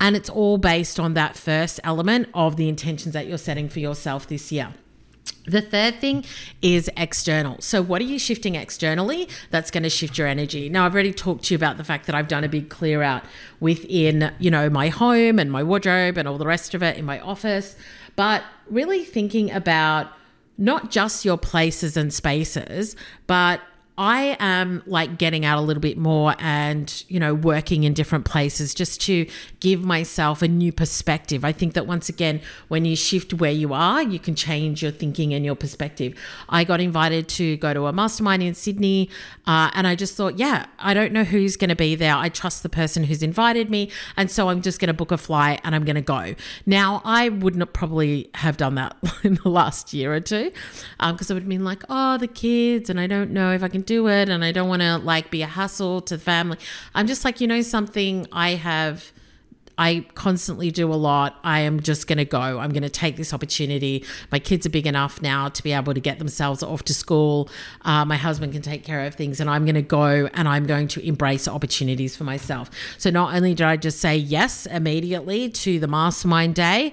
And 0.00 0.16
it's 0.16 0.28
all 0.28 0.58
based 0.58 0.98
on 0.98 1.14
that 1.14 1.36
first 1.36 1.78
element 1.84 2.28
of 2.34 2.56
the 2.56 2.68
intentions 2.68 3.12
that 3.14 3.26
you're 3.26 3.38
setting 3.38 3.68
for 3.68 3.78
yourself 3.78 4.26
this 4.26 4.50
year 4.50 4.74
the 5.46 5.60
third 5.60 6.00
thing 6.00 6.24
is 6.62 6.90
external. 6.96 7.60
So, 7.60 7.82
what 7.82 8.00
are 8.00 8.04
you 8.04 8.18
shifting 8.18 8.54
externally 8.54 9.28
that's 9.50 9.70
going 9.70 9.82
to 9.82 9.90
shift 9.90 10.16
your 10.16 10.26
energy? 10.26 10.68
Now, 10.68 10.86
I've 10.86 10.94
already 10.94 11.12
talked 11.12 11.44
to 11.44 11.54
you 11.54 11.56
about 11.56 11.76
the 11.76 11.84
fact 11.84 12.06
that 12.06 12.14
I've 12.14 12.28
done 12.28 12.44
a 12.44 12.48
big 12.48 12.70
clear 12.70 13.02
out 13.02 13.24
within, 13.60 14.32
you 14.38 14.50
know, 14.50 14.70
my 14.70 14.88
home 14.88 15.38
and 15.38 15.52
my 15.52 15.62
wardrobe 15.62 16.16
and 16.16 16.26
all 16.26 16.38
the 16.38 16.46
rest 16.46 16.74
of 16.74 16.82
it 16.82 16.96
in 16.96 17.04
my 17.04 17.20
office, 17.20 17.76
but 18.16 18.42
really 18.70 19.04
thinking 19.04 19.50
about 19.50 20.08
not 20.56 20.90
just 20.90 21.24
your 21.24 21.36
places 21.36 21.96
and 21.96 22.12
spaces, 22.12 22.96
but 23.26 23.60
I 23.96 24.36
am 24.40 24.82
like 24.86 25.18
getting 25.18 25.44
out 25.44 25.58
a 25.58 25.60
little 25.60 25.80
bit 25.80 25.96
more 25.96 26.34
and, 26.40 27.04
you 27.08 27.20
know, 27.20 27.32
working 27.32 27.84
in 27.84 27.94
different 27.94 28.24
places 28.24 28.74
just 28.74 29.00
to 29.02 29.26
give 29.60 29.84
myself 29.84 30.42
a 30.42 30.48
new 30.48 30.72
perspective. 30.72 31.44
I 31.44 31.52
think 31.52 31.74
that 31.74 31.86
once 31.86 32.08
again, 32.08 32.40
when 32.66 32.84
you 32.84 32.96
shift 32.96 33.34
where 33.34 33.52
you 33.52 33.72
are, 33.72 34.02
you 34.02 34.18
can 34.18 34.34
change 34.34 34.82
your 34.82 34.90
thinking 34.90 35.32
and 35.32 35.44
your 35.44 35.54
perspective. 35.54 36.18
I 36.48 36.64
got 36.64 36.80
invited 36.80 37.28
to 37.30 37.56
go 37.58 37.72
to 37.72 37.86
a 37.86 37.92
mastermind 37.92 38.42
in 38.42 38.54
Sydney, 38.54 39.10
uh, 39.46 39.70
and 39.74 39.86
I 39.86 39.94
just 39.94 40.16
thought, 40.16 40.38
yeah, 40.38 40.66
I 40.80 40.92
don't 40.92 41.12
know 41.12 41.24
who's 41.24 41.56
going 41.56 41.70
to 41.70 41.76
be 41.76 41.94
there. 41.94 42.16
I 42.16 42.28
trust 42.28 42.64
the 42.64 42.68
person 42.68 43.04
who's 43.04 43.22
invited 43.22 43.70
me. 43.70 43.90
And 44.16 44.28
so 44.28 44.48
I'm 44.48 44.60
just 44.60 44.80
going 44.80 44.88
to 44.88 44.94
book 44.94 45.12
a 45.12 45.18
flight 45.18 45.60
and 45.62 45.72
I'm 45.74 45.84
going 45.84 45.94
to 45.94 46.02
go. 46.02 46.34
Now, 46.66 47.00
I 47.04 47.28
wouldn't 47.28 47.72
probably 47.72 48.28
have 48.34 48.56
done 48.56 48.74
that 48.74 48.96
in 49.22 49.34
the 49.36 49.48
last 49.48 49.92
year 49.92 50.12
or 50.12 50.20
two 50.20 50.50
because 50.98 51.30
um, 51.30 51.34
I 51.34 51.34
would 51.34 51.42
have 51.44 51.48
been 51.48 51.64
like, 51.64 51.84
oh, 51.88 52.18
the 52.18 52.26
kids, 52.26 52.90
and 52.90 52.98
I 52.98 53.06
don't 53.06 53.30
know 53.30 53.52
if 53.52 53.62
I 53.62 53.68
can 53.68 53.83
do 53.86 54.08
it 54.08 54.28
and 54.28 54.44
I 54.44 54.52
don't 54.52 54.68
want 54.68 54.82
to 54.82 54.98
like 54.98 55.30
be 55.30 55.42
a 55.42 55.46
hassle 55.46 56.00
to 56.02 56.16
the 56.16 56.22
family. 56.22 56.58
I'm 56.94 57.06
just 57.06 57.24
like, 57.24 57.40
you 57.40 57.46
know, 57.46 57.62
something 57.62 58.26
I 58.32 58.50
have 58.50 59.12
I 59.76 60.06
constantly 60.14 60.70
do 60.70 60.92
a 60.92 60.94
lot. 60.94 61.38
I 61.42 61.60
am 61.60 61.80
just 61.80 62.06
going 62.06 62.18
to 62.18 62.24
go. 62.24 62.38
I'm 62.38 62.70
going 62.70 62.82
to 62.82 62.88
take 62.88 63.16
this 63.16 63.34
opportunity. 63.34 64.04
My 64.30 64.38
kids 64.38 64.66
are 64.66 64.70
big 64.70 64.86
enough 64.86 65.20
now 65.20 65.48
to 65.48 65.62
be 65.62 65.72
able 65.72 65.94
to 65.94 66.00
get 66.00 66.18
themselves 66.18 66.62
off 66.62 66.84
to 66.84 66.94
school. 66.94 67.48
Uh, 67.82 68.04
my 68.04 68.16
husband 68.16 68.52
can 68.52 68.62
take 68.62 68.84
care 68.84 69.04
of 69.04 69.14
things, 69.14 69.40
and 69.40 69.50
I'm 69.50 69.64
going 69.64 69.74
to 69.74 69.82
go 69.82 70.28
and 70.32 70.48
I'm 70.48 70.66
going 70.66 70.88
to 70.88 71.06
embrace 71.06 71.48
opportunities 71.48 72.16
for 72.16 72.24
myself. 72.24 72.70
So 72.98 73.10
not 73.10 73.34
only 73.34 73.54
did 73.54 73.66
I 73.66 73.76
just 73.76 74.00
say 74.00 74.16
yes 74.16 74.66
immediately 74.66 75.50
to 75.50 75.80
the 75.80 75.88
mastermind 75.88 76.54
day, 76.54 76.92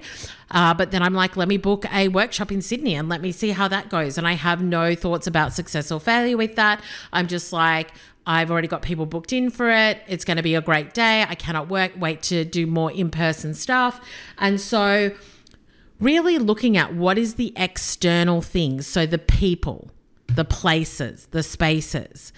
uh, 0.52 0.74
but 0.74 0.90
then 0.90 1.02
I'm 1.02 1.14
like, 1.14 1.36
let 1.36 1.48
me 1.48 1.56
book 1.56 1.86
a 1.92 2.08
workshop 2.08 2.52
in 2.52 2.60
Sydney 2.60 2.94
and 2.94 3.08
let 3.08 3.22
me 3.22 3.32
see 3.32 3.50
how 3.50 3.68
that 3.68 3.88
goes. 3.88 4.18
And 4.18 4.28
I 4.28 4.34
have 4.34 4.62
no 4.62 4.94
thoughts 4.94 5.26
about 5.26 5.54
success 5.54 5.90
or 5.90 5.98
failure 5.98 6.36
with 6.36 6.56
that. 6.56 6.82
I'm 7.12 7.26
just 7.26 7.52
like, 7.52 7.90
I've 8.26 8.50
already 8.50 8.68
got 8.68 8.82
people 8.82 9.06
booked 9.06 9.32
in 9.32 9.50
for 9.50 9.70
it. 9.70 10.02
It's 10.06 10.24
going 10.24 10.36
to 10.36 10.42
be 10.42 10.54
a 10.54 10.60
great 10.60 10.94
day. 10.94 11.24
I 11.28 11.34
cannot 11.34 11.68
work, 11.68 11.92
wait 11.96 12.22
to 12.24 12.44
do 12.44 12.66
more 12.66 12.92
in 12.92 13.10
person 13.10 13.54
stuff. 13.54 14.00
And 14.38 14.60
so, 14.60 15.12
really 16.00 16.38
looking 16.38 16.76
at 16.76 16.94
what 16.94 17.18
is 17.18 17.34
the 17.34 17.52
external 17.56 18.40
things. 18.40 18.86
So, 18.86 19.06
the 19.06 19.18
people, 19.18 19.90
the 20.28 20.44
places, 20.44 21.26
the 21.32 21.42
spaces. 21.42 22.32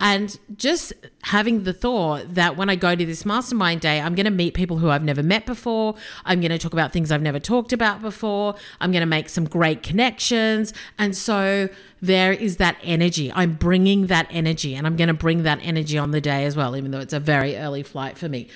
And 0.00 0.38
just 0.56 0.92
having 1.22 1.62
the 1.62 1.72
thought 1.72 2.34
that 2.34 2.56
when 2.56 2.68
I 2.68 2.74
go 2.74 2.94
to 2.94 3.06
this 3.06 3.24
mastermind 3.24 3.80
day, 3.80 4.00
I'm 4.00 4.14
going 4.14 4.24
to 4.24 4.30
meet 4.30 4.54
people 4.54 4.78
who 4.78 4.90
I've 4.90 5.04
never 5.04 5.22
met 5.22 5.46
before. 5.46 5.94
I'm 6.24 6.40
going 6.40 6.50
to 6.50 6.58
talk 6.58 6.72
about 6.72 6.92
things 6.92 7.12
I've 7.12 7.22
never 7.22 7.38
talked 7.38 7.72
about 7.72 8.02
before. 8.02 8.56
I'm 8.80 8.90
going 8.90 9.02
to 9.02 9.06
make 9.06 9.28
some 9.28 9.44
great 9.44 9.82
connections. 9.82 10.74
And 10.98 11.16
so 11.16 11.68
there 12.02 12.32
is 12.32 12.56
that 12.56 12.76
energy. 12.82 13.32
I'm 13.34 13.54
bringing 13.54 14.08
that 14.08 14.26
energy 14.30 14.74
and 14.74 14.86
I'm 14.86 14.96
going 14.96 15.08
to 15.08 15.14
bring 15.14 15.44
that 15.44 15.60
energy 15.62 15.96
on 15.96 16.10
the 16.10 16.20
day 16.20 16.44
as 16.44 16.56
well, 16.56 16.76
even 16.76 16.90
though 16.90 17.00
it's 17.00 17.14
a 17.14 17.20
very 17.20 17.56
early 17.56 17.82
flight 17.82 18.18
for 18.18 18.28
me. 18.28 18.48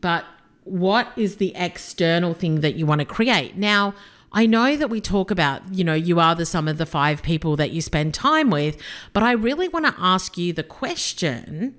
But 0.00 0.24
what 0.62 1.08
is 1.16 1.36
the 1.36 1.54
external 1.56 2.34
thing 2.34 2.60
that 2.60 2.76
you 2.76 2.86
want 2.86 3.00
to 3.00 3.04
create? 3.04 3.56
Now, 3.56 3.94
I 4.34 4.46
know 4.46 4.76
that 4.76 4.90
we 4.90 5.00
talk 5.00 5.30
about, 5.30 5.62
you 5.72 5.84
know, 5.84 5.94
you 5.94 6.18
are 6.18 6.34
the 6.34 6.44
sum 6.44 6.66
of 6.66 6.76
the 6.76 6.86
five 6.86 7.22
people 7.22 7.54
that 7.56 7.70
you 7.70 7.80
spend 7.80 8.12
time 8.12 8.50
with, 8.50 8.76
but 9.12 9.22
I 9.22 9.32
really 9.32 9.68
want 9.68 9.86
to 9.86 9.94
ask 9.96 10.36
you 10.36 10.52
the 10.52 10.64
question 10.64 11.76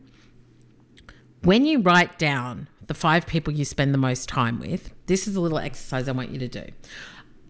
when 1.43 1.65
you 1.65 1.81
write 1.81 2.17
down 2.17 2.69
the 2.87 2.93
five 2.93 3.27
people 3.27 3.53
you 3.53 3.65
spend 3.65 3.93
the 3.93 3.97
most 3.99 4.29
time 4.29 4.59
with, 4.59 4.93
this 5.07 5.27
is 5.27 5.35
a 5.35 5.41
little 5.41 5.59
exercise 5.59 6.07
I 6.07 6.13
want 6.13 6.31
you 6.31 6.39
to 6.39 6.47
do. 6.47 6.65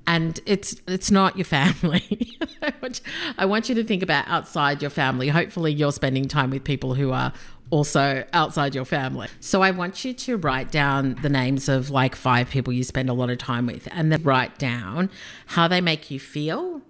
and 0.08 0.40
it's 0.46 0.76
it's 0.88 1.10
not 1.10 1.36
your 1.38 1.46
family. 1.46 2.38
I 3.38 3.46
want 3.46 3.70
you 3.70 3.76
to 3.76 3.84
think 3.84 4.04
about 4.04 4.28
outside 4.28 4.82
your 4.82 4.92
family. 4.92 5.30
Hopefully, 5.30 5.74
you're 5.74 5.92
spending 5.92 6.28
time 6.28 6.52
with 6.52 6.64
people 6.64 6.94
who 6.94 7.12
are 7.12 7.34
also 7.70 8.24
outside 8.34 8.76
your 8.76 8.86
family. 8.86 9.28
So 9.40 9.62
I 9.62 9.72
want 9.72 10.06
you 10.06 10.14
to 10.14 10.38
write 10.38 10.72
down 10.72 11.16
the 11.22 11.30
names 11.30 11.68
of 11.68 11.90
like 11.90 12.16
five 12.16 12.50
people 12.50 12.72
you 12.72 12.84
spend 12.84 13.10
a 13.10 13.14
lot 13.14 13.30
of 13.30 13.38
time 13.38 13.66
with 13.66 13.88
and 13.92 14.12
then 14.12 14.24
write 14.24 14.58
down 14.58 15.10
how 15.48 15.68
they 15.68 15.82
make 15.82 16.12
you 16.12 16.20
feel, 16.20 16.82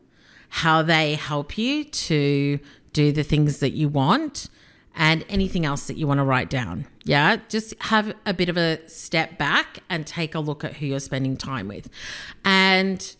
how 0.50 0.82
they 0.82 1.16
help 1.16 1.58
you 1.58 1.84
to 1.86 2.60
do 2.94 3.12
the 3.12 3.24
things 3.24 3.60
that 3.60 3.72
you 3.72 3.90
want 3.90 4.50
and 4.96 5.26
anything 5.28 5.66
else 5.66 5.88
that 5.88 5.98
you 5.98 6.08
want 6.08 6.20
to 6.20 6.24
write 6.24 6.50
down. 6.50 6.88
Yeah, 7.04 7.38
just 7.50 7.74
have 7.84 8.14
a 8.26 8.34
bit 8.34 8.50
of 8.50 8.58
a 8.58 8.88
step 8.88 9.38
back 9.38 9.80
and 9.90 10.08
take 10.08 10.34
a 10.34 10.40
look 10.40 10.64
at 10.64 10.78
who 10.78 10.86
you're 10.86 11.00
spending 11.00 11.36
time 11.36 11.68
with. 11.68 11.90
And 12.44 13.16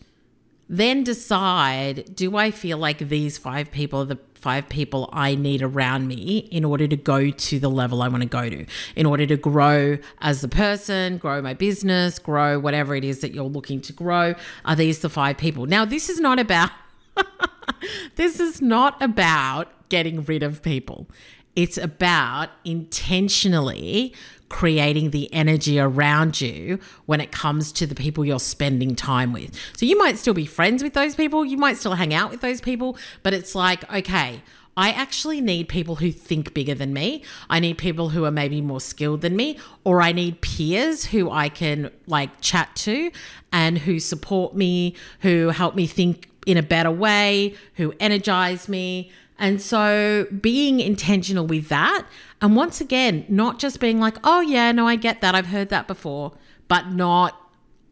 then 0.68 1.04
decide 1.04 2.14
do 2.16 2.36
I 2.36 2.50
feel 2.50 2.78
like 2.78 2.98
these 2.98 3.38
five 3.38 3.70
people 3.70 4.00
are 4.00 4.06
the 4.06 4.18
five 4.36 4.68
people 4.68 5.08
I 5.12 5.34
need 5.34 5.62
around 5.62 6.06
me 6.06 6.48
in 6.50 6.64
order 6.64 6.86
to 6.86 6.96
go 6.96 7.30
to 7.30 7.58
the 7.58 7.68
level 7.68 8.02
I 8.02 8.08
want 8.08 8.22
to 8.22 8.28
go 8.28 8.48
to, 8.48 8.66
in 8.94 9.06
order 9.06 9.26
to 9.26 9.36
grow 9.36 9.98
as 10.20 10.44
a 10.44 10.48
person, 10.48 11.18
grow 11.18 11.40
my 11.42 11.54
business, 11.54 12.18
grow 12.18 12.58
whatever 12.58 12.94
it 12.94 13.04
is 13.04 13.20
that 13.20 13.32
you're 13.32 13.44
looking 13.44 13.80
to 13.82 13.92
grow? 13.92 14.34
Are 14.64 14.76
these 14.76 15.00
the 15.00 15.08
five 15.08 15.38
people? 15.38 15.66
Now, 15.66 15.84
this 15.84 16.08
is 16.08 16.20
not 16.20 16.38
about. 16.38 16.70
this 18.16 18.40
is 18.40 18.60
not 18.60 19.00
about 19.02 19.88
getting 19.88 20.22
rid 20.24 20.42
of 20.42 20.62
people. 20.62 21.06
It's 21.54 21.78
about 21.78 22.50
intentionally 22.64 24.14
creating 24.48 25.10
the 25.10 25.32
energy 25.32 25.78
around 25.78 26.40
you 26.40 26.78
when 27.06 27.20
it 27.20 27.32
comes 27.32 27.72
to 27.72 27.86
the 27.86 27.94
people 27.94 28.24
you're 28.24 28.38
spending 28.38 28.94
time 28.94 29.32
with. 29.32 29.54
So 29.76 29.86
you 29.86 29.98
might 29.98 30.18
still 30.18 30.34
be 30.34 30.46
friends 30.46 30.82
with 30.82 30.94
those 30.94 31.14
people, 31.14 31.44
you 31.44 31.56
might 31.56 31.76
still 31.76 31.94
hang 31.94 32.14
out 32.14 32.30
with 32.30 32.40
those 32.40 32.60
people, 32.60 32.96
but 33.22 33.34
it's 33.34 33.54
like, 33.54 33.90
okay, 33.92 34.42
I 34.76 34.90
actually 34.90 35.40
need 35.40 35.68
people 35.68 35.96
who 35.96 36.12
think 36.12 36.52
bigger 36.52 36.74
than 36.74 36.92
me. 36.92 37.24
I 37.48 37.60
need 37.60 37.78
people 37.78 38.10
who 38.10 38.26
are 38.26 38.30
maybe 38.30 38.60
more 38.60 38.80
skilled 38.80 39.22
than 39.22 39.34
me, 39.34 39.58
or 39.84 40.02
I 40.02 40.12
need 40.12 40.42
peers 40.42 41.06
who 41.06 41.30
I 41.30 41.48
can 41.48 41.90
like 42.06 42.42
chat 42.42 42.76
to 42.76 43.10
and 43.52 43.78
who 43.78 43.98
support 43.98 44.54
me, 44.54 44.94
who 45.20 45.48
help 45.48 45.74
me 45.74 45.86
think 45.86 46.28
in 46.46 46.58
a 46.58 46.62
better 46.62 46.90
way, 46.90 47.54
who 47.74 47.94
energize 47.98 48.68
me, 48.68 49.10
and 49.38 49.60
so 49.60 50.26
being 50.40 50.80
intentional 50.80 51.46
with 51.46 51.68
that. 51.68 52.06
And 52.40 52.54
once 52.54 52.80
again, 52.80 53.24
not 53.28 53.58
just 53.58 53.80
being 53.80 53.98
like, 53.98 54.16
oh, 54.24 54.40
yeah, 54.40 54.72
no, 54.72 54.86
I 54.86 54.96
get 54.96 55.20
that. 55.22 55.34
I've 55.34 55.46
heard 55.46 55.70
that 55.70 55.86
before, 55.86 56.32
but 56.68 56.88
not 56.88 57.40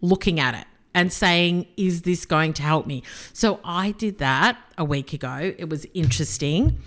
looking 0.01 0.39
at 0.39 0.55
it 0.55 0.67
and 0.95 1.13
saying, 1.13 1.67
is 1.77 2.03
this 2.03 2.25
going 2.25 2.53
to 2.55 2.63
help 2.63 2.87
me? 2.87 3.03
So 3.33 3.61
I 3.65 3.93
did 3.93 4.19
that 4.19 4.59
a 4.77 4.85
week 4.85 5.13
ago. 5.13 5.55
It 5.57 5.69
was 5.69 5.87
interesting. 5.95 6.79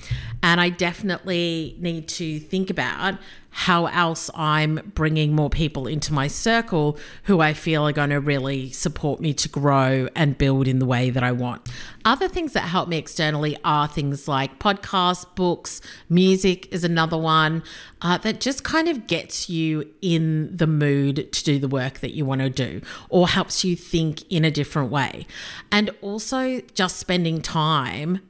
And 0.44 0.60
I 0.60 0.70
definitely 0.70 1.76
need 1.80 2.08
to 2.10 2.40
think 2.40 2.70
about 2.70 3.16
how 3.50 3.88
else 3.88 4.30
I'm 4.36 4.92
bringing 4.94 5.34
more 5.34 5.50
people 5.50 5.88
into 5.88 6.14
my 6.14 6.28
circle 6.28 6.96
who 7.24 7.40
I 7.40 7.54
feel 7.54 7.88
are 7.88 7.92
going 7.92 8.12
to 8.12 8.20
really 8.20 8.70
support 8.70 9.20
me 9.20 9.34
to 9.34 9.50
grow 9.50 10.10
and 10.16 10.38
build 10.38 10.68
in 10.68 10.78
the 10.78 10.86
way 10.86 11.10
that 11.10 11.24
I 11.24 11.32
want. 11.32 11.68
Other 12.06 12.28
things 12.28 12.54
that 12.54 12.62
help 12.62 12.88
me 12.88 12.98
externally 12.98 13.58
are 13.66 13.88
things 13.88 14.28
like 14.28 14.60
podcasts, 14.60 15.26
books, 15.34 15.82
music 16.08 16.72
is 16.72 16.84
another 16.84 17.18
one 17.18 17.64
uh, 18.02 18.20
that 18.20 18.40
just 18.40 18.64
kind 18.64 18.88
of 18.88 19.08
gets 19.08 19.50
you 19.50 19.92
in 20.04 20.56
the 20.56 20.68
mood 20.68 21.32
to 21.34 21.44
do 21.44 21.58
the 21.58 21.68
work 21.68 22.00
that 22.00 22.12
you 22.12 22.26
want 22.26 22.42
to 22.42 22.52
do 22.52 22.80
or 23.10 23.28
helps 23.28 23.64
you 23.64 23.76
think 23.76 24.22
in 24.32 24.46
a 24.46 24.52
different 24.52 24.92
way. 24.92 25.26
And 25.72 25.90
also 26.02 26.62
just 26.76 26.98
spending 26.98 27.42
time 27.78 28.22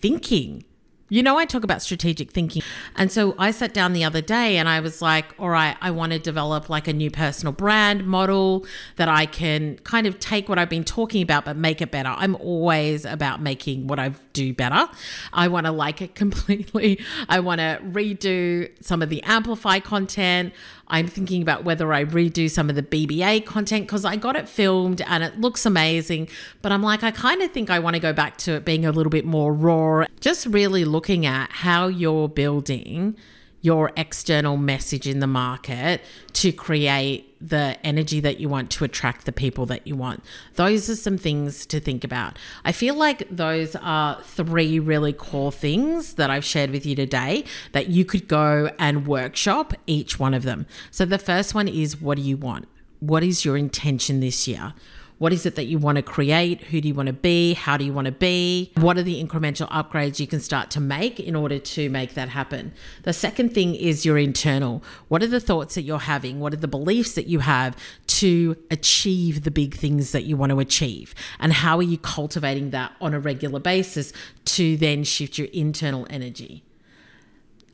thinking 0.00 0.64
you 1.12 1.22
know, 1.22 1.36
I 1.36 1.44
talk 1.44 1.62
about 1.62 1.82
strategic 1.82 2.30
thinking. 2.30 2.62
And 2.96 3.12
so 3.12 3.34
I 3.36 3.50
sat 3.50 3.74
down 3.74 3.92
the 3.92 4.02
other 4.02 4.22
day 4.22 4.56
and 4.56 4.66
I 4.66 4.80
was 4.80 5.02
like, 5.02 5.26
all 5.38 5.50
right, 5.50 5.76
I 5.82 5.90
want 5.90 6.12
to 6.12 6.18
develop 6.18 6.70
like 6.70 6.88
a 6.88 6.92
new 6.94 7.10
personal 7.10 7.52
brand 7.52 8.06
model 8.06 8.64
that 8.96 9.10
I 9.10 9.26
can 9.26 9.76
kind 9.84 10.06
of 10.06 10.18
take 10.20 10.48
what 10.48 10.58
I've 10.58 10.70
been 10.70 10.84
talking 10.84 11.20
about, 11.20 11.44
but 11.44 11.54
make 11.54 11.82
it 11.82 11.90
better. 11.90 12.14
I'm 12.16 12.34
always 12.36 13.04
about 13.04 13.42
making 13.42 13.88
what 13.88 13.98
I 13.98 14.14
do 14.32 14.54
better. 14.54 14.88
I 15.34 15.48
want 15.48 15.66
to 15.66 15.72
like 15.72 16.00
it 16.00 16.14
completely. 16.22 16.98
I 17.28 17.40
want 17.40 17.58
to 17.58 17.78
redo 17.82 18.70
some 18.82 19.02
of 19.02 19.10
the 19.10 19.22
Amplify 19.24 19.80
content. 19.80 20.54
I'm 20.92 21.08
thinking 21.08 21.40
about 21.40 21.64
whether 21.64 21.92
I 21.92 22.04
redo 22.04 22.48
some 22.50 22.68
of 22.68 22.76
the 22.76 22.82
BBA 22.82 23.46
content 23.46 23.86
because 23.86 24.04
I 24.04 24.16
got 24.16 24.36
it 24.36 24.46
filmed 24.46 25.00
and 25.00 25.24
it 25.24 25.40
looks 25.40 25.64
amazing. 25.64 26.28
But 26.60 26.70
I'm 26.70 26.82
like, 26.82 27.02
I 27.02 27.10
kind 27.10 27.40
of 27.40 27.50
think 27.50 27.70
I 27.70 27.78
want 27.78 27.94
to 27.94 28.00
go 28.00 28.12
back 28.12 28.36
to 28.38 28.52
it 28.52 28.66
being 28.66 28.84
a 28.84 28.92
little 28.92 29.10
bit 29.10 29.24
more 29.24 29.54
raw, 29.54 30.04
just 30.20 30.44
really 30.46 30.84
looking 30.84 31.24
at 31.24 31.50
how 31.50 31.88
you're 31.88 32.28
building 32.28 33.16
your 33.62 33.92
external 33.96 34.56
message 34.56 35.06
in 35.06 35.20
the 35.20 35.26
market 35.26 36.02
to 36.32 36.52
create 36.52 37.28
the 37.40 37.76
energy 37.84 38.20
that 38.20 38.38
you 38.38 38.48
want 38.48 38.70
to 38.70 38.84
attract 38.84 39.24
the 39.24 39.32
people 39.32 39.66
that 39.66 39.86
you 39.86 39.96
want. 39.96 40.22
Those 40.54 40.90
are 40.90 40.96
some 40.96 41.16
things 41.16 41.64
to 41.66 41.80
think 41.80 42.04
about. 42.04 42.38
I 42.64 42.72
feel 42.72 42.94
like 42.94 43.26
those 43.30 43.74
are 43.76 44.20
three 44.22 44.78
really 44.78 45.12
core 45.12 45.52
things 45.52 46.14
that 46.14 46.28
I've 46.28 46.44
shared 46.44 46.70
with 46.70 46.84
you 46.84 46.94
today 46.94 47.44
that 47.70 47.88
you 47.88 48.04
could 48.04 48.28
go 48.28 48.70
and 48.78 49.06
workshop 49.06 49.74
each 49.86 50.18
one 50.18 50.34
of 50.34 50.42
them. 50.42 50.66
So 50.90 51.04
the 51.04 51.18
first 51.18 51.54
one 51.54 51.68
is 51.68 52.00
what 52.00 52.16
do 52.16 52.22
you 52.22 52.36
want? 52.36 52.68
What 52.98 53.24
is 53.24 53.44
your 53.44 53.56
intention 53.56 54.20
this 54.20 54.46
year? 54.46 54.74
What 55.22 55.32
is 55.32 55.46
it 55.46 55.54
that 55.54 55.66
you 55.66 55.78
want 55.78 55.94
to 55.94 56.02
create? 56.02 56.64
Who 56.64 56.80
do 56.80 56.88
you 56.88 56.94
want 56.94 57.06
to 57.06 57.12
be? 57.12 57.54
How 57.54 57.76
do 57.76 57.84
you 57.84 57.92
want 57.92 58.06
to 58.06 58.12
be? 58.12 58.72
What 58.74 58.98
are 58.98 59.04
the 59.04 59.22
incremental 59.22 59.70
upgrades 59.70 60.18
you 60.18 60.26
can 60.26 60.40
start 60.40 60.68
to 60.72 60.80
make 60.80 61.20
in 61.20 61.36
order 61.36 61.60
to 61.60 61.88
make 61.90 62.14
that 62.14 62.30
happen? 62.30 62.72
The 63.04 63.12
second 63.12 63.54
thing 63.54 63.76
is 63.76 64.04
your 64.04 64.18
internal. 64.18 64.82
What 65.06 65.22
are 65.22 65.28
the 65.28 65.38
thoughts 65.38 65.76
that 65.76 65.82
you're 65.82 66.00
having? 66.00 66.40
What 66.40 66.52
are 66.54 66.56
the 66.56 66.66
beliefs 66.66 67.12
that 67.12 67.28
you 67.28 67.38
have 67.38 67.76
to 68.18 68.56
achieve 68.68 69.44
the 69.44 69.52
big 69.52 69.76
things 69.76 70.10
that 70.10 70.24
you 70.24 70.36
want 70.36 70.50
to 70.50 70.58
achieve? 70.58 71.14
And 71.38 71.52
how 71.52 71.76
are 71.76 71.84
you 71.84 71.98
cultivating 71.98 72.70
that 72.70 72.90
on 73.00 73.14
a 73.14 73.20
regular 73.20 73.60
basis 73.60 74.12
to 74.46 74.76
then 74.76 75.04
shift 75.04 75.38
your 75.38 75.46
internal 75.52 76.04
energy? 76.10 76.64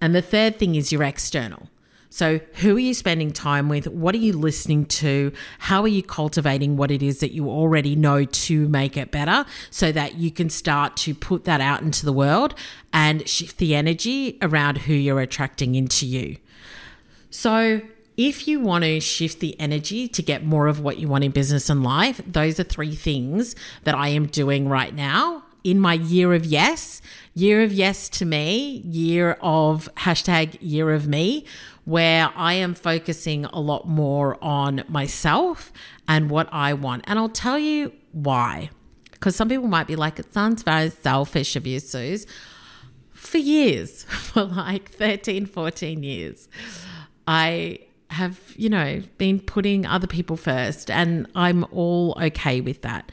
And 0.03 0.15
the 0.15 0.21
third 0.21 0.59
thing 0.59 0.75
is 0.75 0.93
your 0.93 1.03
external. 1.03 1.71
So, 2.11 2.41
who 2.55 2.77
are 2.77 2.81
you 2.81 2.95
spending 2.95 3.33
time 3.33 3.69
with? 3.69 3.87
What 3.87 4.15
are 4.15 4.19
you 4.19 4.33
listening 4.33 4.87
to? 4.87 5.31
How 5.59 5.83
are 5.83 5.89
you 5.89 6.03
cultivating 6.03 6.77
what 6.77 6.91
it 6.91 7.03
is 7.03 7.21
that 7.21 7.33
you 7.33 7.51
already 7.51 7.95
know 7.97 8.25
to 8.25 8.69
make 8.69 8.97
it 8.97 9.11
better 9.11 9.45
so 9.71 9.93
that 9.93 10.15
you 10.15 10.31
can 10.31 10.49
start 10.49 10.97
to 10.99 11.15
put 11.15 11.45
that 11.45 11.61
out 11.61 11.83
into 11.83 12.07
the 12.07 12.13
world 12.13 12.55
and 12.93 13.29
shift 13.29 13.59
the 13.59 13.75
energy 13.75 14.39
around 14.41 14.79
who 14.79 14.95
you're 14.95 15.21
attracting 15.21 15.75
into 15.75 16.07
you? 16.07 16.39
So, 17.31 17.83
if 18.17 18.49
you 18.49 18.59
want 18.59 18.85
to 18.85 19.01
shift 19.01 19.41
the 19.41 19.59
energy 19.61 20.09
to 20.09 20.23
get 20.23 20.45
more 20.45 20.67
of 20.67 20.81
what 20.81 20.99
you 20.99 21.09
want 21.09 21.25
in 21.25 21.31
business 21.31 21.69
and 21.69 21.85
life, 21.85 22.21
those 22.27 22.59
are 22.59 22.65
three 22.65 22.95
things 22.95 23.55
that 23.85 23.95
I 23.95 24.09
am 24.09 24.27
doing 24.27 24.69
right 24.69 24.95
now 24.95 25.45
in 25.71 25.79
my 25.79 25.95
year 25.95 26.33
of 26.33 26.47
yes. 26.47 27.03
Year 27.35 27.63
of 27.63 27.73
yes 27.73 28.09
to 28.09 28.25
me, 28.25 28.83
year 28.85 29.37
of 29.41 29.89
hashtag 29.97 30.57
year 30.61 30.93
of 30.93 31.07
me, 31.07 31.45
where 31.85 32.31
I 32.35 32.55
am 32.55 32.75
focusing 32.75 33.45
a 33.45 33.61
lot 33.61 33.87
more 33.87 34.43
on 34.43 34.83
myself 34.89 35.73
and 36.09 36.31
what 36.31 36.49
I 36.53 36.73
want. 36.73 37.05
And 37.07 37.19
I'll 37.19 37.29
tell 37.29 37.59
you 37.59 37.93
why. 38.13 38.71
Because 39.11 39.37
some 39.37 39.49
people 39.49 39.69
might 39.69 39.87
be 39.87 39.95
like, 39.95 40.19
it 40.19 40.33
sounds 40.33 40.63
very 40.63 40.91
selfish 40.91 41.55
of 41.55 41.67
you, 41.67 41.81
Suze. 41.81 42.27
For 43.13 43.39
years, 43.39 44.03
for 44.09 44.45
like 44.45 44.91
13, 44.91 45.47
14 45.47 46.03
years, 46.03 46.49
I 47.27 47.81
have, 48.11 48.55
you 48.57 48.71
know, 48.71 49.03
been 49.19 49.39
putting 49.39 49.85
other 49.85 50.07
people 50.07 50.37
first, 50.37 50.91
and 50.91 51.27
I'm 51.35 51.65
all 51.73 52.17
okay 52.21 52.61
with 52.61 52.83
that. 52.83 53.13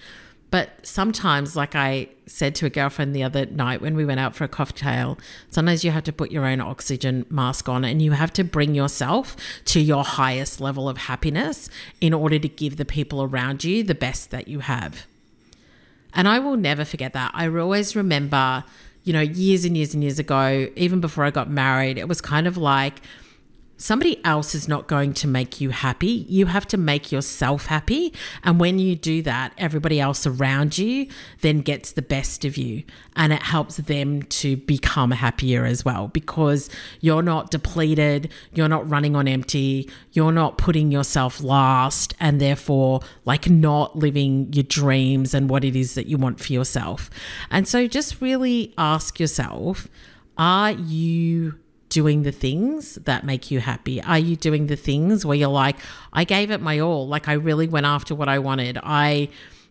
But 0.55 0.85
sometimes, 0.87 1.57
like 1.57 1.75
I 1.75 2.07
said 2.27 2.55
to 2.55 2.65
a 2.65 2.69
girlfriend 2.69 3.13
the 3.13 3.23
other 3.23 3.45
night 3.45 3.81
when 3.81 3.93
we 3.93 4.05
went 4.05 4.21
out 4.21 4.33
for 4.33 4.45
a 4.45 4.47
cocktail, 4.47 5.19
sometimes 5.49 5.83
you 5.83 5.91
have 5.91 6.05
to 6.05 6.13
put 6.13 6.31
your 6.31 6.45
own 6.45 6.61
oxygen 6.61 7.25
mask 7.29 7.67
on 7.67 7.83
and 7.83 8.01
you 8.01 8.11
have 8.11 8.31
to 8.31 8.43
bring 8.45 8.73
yourself 8.73 9.35
to 9.65 9.81
your 9.81 10.05
highest 10.05 10.61
level 10.61 10.87
of 10.87 10.95
happiness 10.95 11.69
in 11.99 12.13
order 12.13 12.39
to 12.39 12.47
give 12.47 12.77
the 12.77 12.85
people 12.85 13.21
around 13.21 13.65
you 13.65 13.83
the 13.83 13.93
best 13.93 14.31
that 14.31 14.47
you 14.47 14.59
have. 14.59 15.05
And 16.13 16.25
I 16.25 16.39
will 16.39 16.55
never 16.55 16.85
forget 16.85 17.11
that. 17.11 17.31
I 17.33 17.49
always 17.49 17.93
remember, 17.93 18.63
you 19.03 19.11
know, 19.11 19.19
years 19.19 19.65
and 19.65 19.75
years 19.75 19.93
and 19.93 20.01
years 20.01 20.19
ago, 20.19 20.69
even 20.77 21.01
before 21.01 21.25
I 21.25 21.31
got 21.31 21.49
married, 21.49 21.97
it 21.97 22.07
was 22.07 22.21
kind 22.21 22.47
of 22.47 22.55
like, 22.55 23.01
somebody 23.77 24.23
else 24.23 24.55
is 24.55 24.67
not 24.67 24.87
going 24.87 25.13
to 25.13 25.27
make 25.27 25.59
you 25.59 25.69
happy. 25.69 26.25
You 26.29 26.47
have 26.47 26.67
to 26.67 26.77
make 26.77 27.11
yourself 27.11 27.65
happy. 27.65 28.13
And 28.43 28.59
when 28.59 28.79
you 28.79 28.95
do 28.95 29.21
that, 29.23 29.53
everybody 29.57 29.99
else 29.99 30.25
around 30.25 30.77
you 30.77 31.07
then 31.41 31.61
gets 31.61 31.91
the 31.91 32.01
best 32.01 32.45
of 32.45 32.57
you. 32.57 32.83
And 33.15 33.33
it 33.33 33.43
helps 33.43 33.77
them 33.77 34.23
to 34.23 34.57
become 34.57 35.11
happier 35.11 35.65
as 35.65 35.83
well 35.83 36.07
because 36.09 36.69
you're 37.01 37.21
not 37.21 37.51
depleted, 37.51 38.31
you're 38.53 38.69
not 38.69 38.89
running 38.89 39.15
on 39.15 39.27
empty, 39.27 39.89
you're 40.11 40.31
not 40.31 40.57
putting 40.57 40.91
yourself 40.91 41.41
last, 41.41 42.13
and 42.19 42.39
therefore, 42.39 43.01
like, 43.25 43.49
not 43.49 43.95
living 43.95 44.51
your 44.53 44.63
dreams 44.63 45.33
and 45.33 45.49
what 45.49 45.63
it 45.63 45.75
is 45.75 45.95
that 45.95 46.07
you 46.07 46.17
want 46.17 46.39
for 46.39 46.53
yourself. 46.53 47.09
And 47.51 47.67
so 47.67 47.87
just 47.87 48.21
really 48.21 48.73
ask 48.77 49.19
yourself 49.19 49.87
are 50.37 50.71
you 50.71 51.57
doing 51.95 52.23
the 52.23 52.31
things 52.33 52.95
that 53.05 53.23
make 53.23 53.49
you 53.51 53.61
happy? 53.61 54.01
Are 54.01 54.19
you 54.19 54.35
doing 54.35 54.67
the 54.67 54.75
things 54.75 55.25
where 55.25 55.37
you're 55.37 55.47
like, 55.47 55.77
I 56.11 56.25
gave 56.25 56.51
it 56.51 56.59
my 56.59 56.77
all? 56.79 57.07
Like, 57.07 57.29
I 57.29 57.33
really 57.33 57.69
went 57.69 57.85
after 57.85 58.13
what 58.13 58.27
I 58.27 58.37
wanted. 58.39 58.77
I 58.83 59.29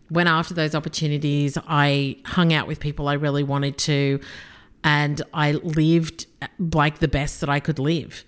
went 0.09 0.27
after 0.27 0.55
those 0.55 0.73
opportunities. 0.73 1.55
I 1.67 2.17
hung 2.25 2.51
out 2.51 2.65
with 2.67 2.79
people 2.79 3.07
I 3.07 3.13
really 3.13 3.43
wanted 3.43 3.77
to. 3.89 4.19
And 4.83 5.21
I 5.35 5.51
lived 5.51 6.25
like 6.73 6.97
the 6.97 7.07
best 7.07 7.41
that 7.41 7.49
I 7.49 7.59
could 7.59 7.77
live. 7.77 8.25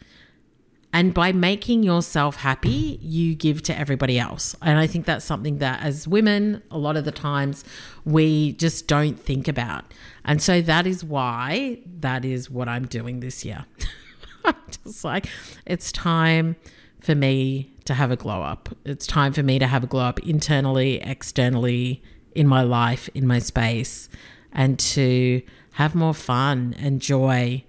And 0.93 1.13
by 1.13 1.31
making 1.31 1.83
yourself 1.83 2.37
happy, 2.37 2.97
you 3.01 3.35
give 3.35 3.61
to 3.63 3.77
everybody 3.77 4.17
else. 4.17 4.55
And 4.61 4.79
I 4.79 4.87
think 4.87 5.05
that's 5.05 5.25
something 5.25 5.57
that 5.59 5.83
as 5.83 6.07
women, 6.07 6.63
a 6.71 6.77
lot 6.77 6.95
of 6.95 7.05
the 7.05 7.11
times 7.11 7.63
we 8.05 8.53
just 8.53 8.87
don't 8.87 9.19
think 9.19 9.47
about. 9.47 9.93
And 10.23 10.41
so 10.41 10.61
that 10.61 10.87
is 10.87 11.03
why 11.03 11.79
that 11.99 12.25
is 12.25 12.49
what 12.49 12.67
I'm 12.67 12.85
doing 12.85 13.19
this 13.19 13.43
year. 13.45 13.65
I'm 14.45 14.55
just 14.83 15.03
like, 15.03 15.27
it's 15.65 15.91
time 15.91 16.55
for 17.01 17.15
me 17.15 17.73
to 17.85 17.93
have 17.93 18.11
a 18.11 18.15
glow 18.15 18.41
up. 18.41 18.69
It's 18.85 19.05
time 19.05 19.33
for 19.33 19.43
me 19.43 19.59
to 19.59 19.67
have 19.67 19.83
a 19.83 19.87
glow 19.87 20.03
up 20.03 20.19
internally, 20.21 21.01
externally, 21.01 22.01
in 22.33 22.47
my 22.47 22.61
life, 22.61 23.09
in 23.13 23.25
my 23.25 23.39
space, 23.39 24.09
and 24.51 24.77
to 24.77 25.41
have 25.73 25.95
more 25.95 26.13
fun 26.13 26.75
and 26.79 27.01
joy 27.01 27.63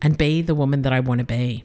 and 0.00 0.18
be 0.18 0.42
the 0.42 0.54
woman 0.54 0.82
that 0.82 0.92
I 0.92 1.00
want 1.00 1.18
to 1.18 1.24
be. 1.24 1.64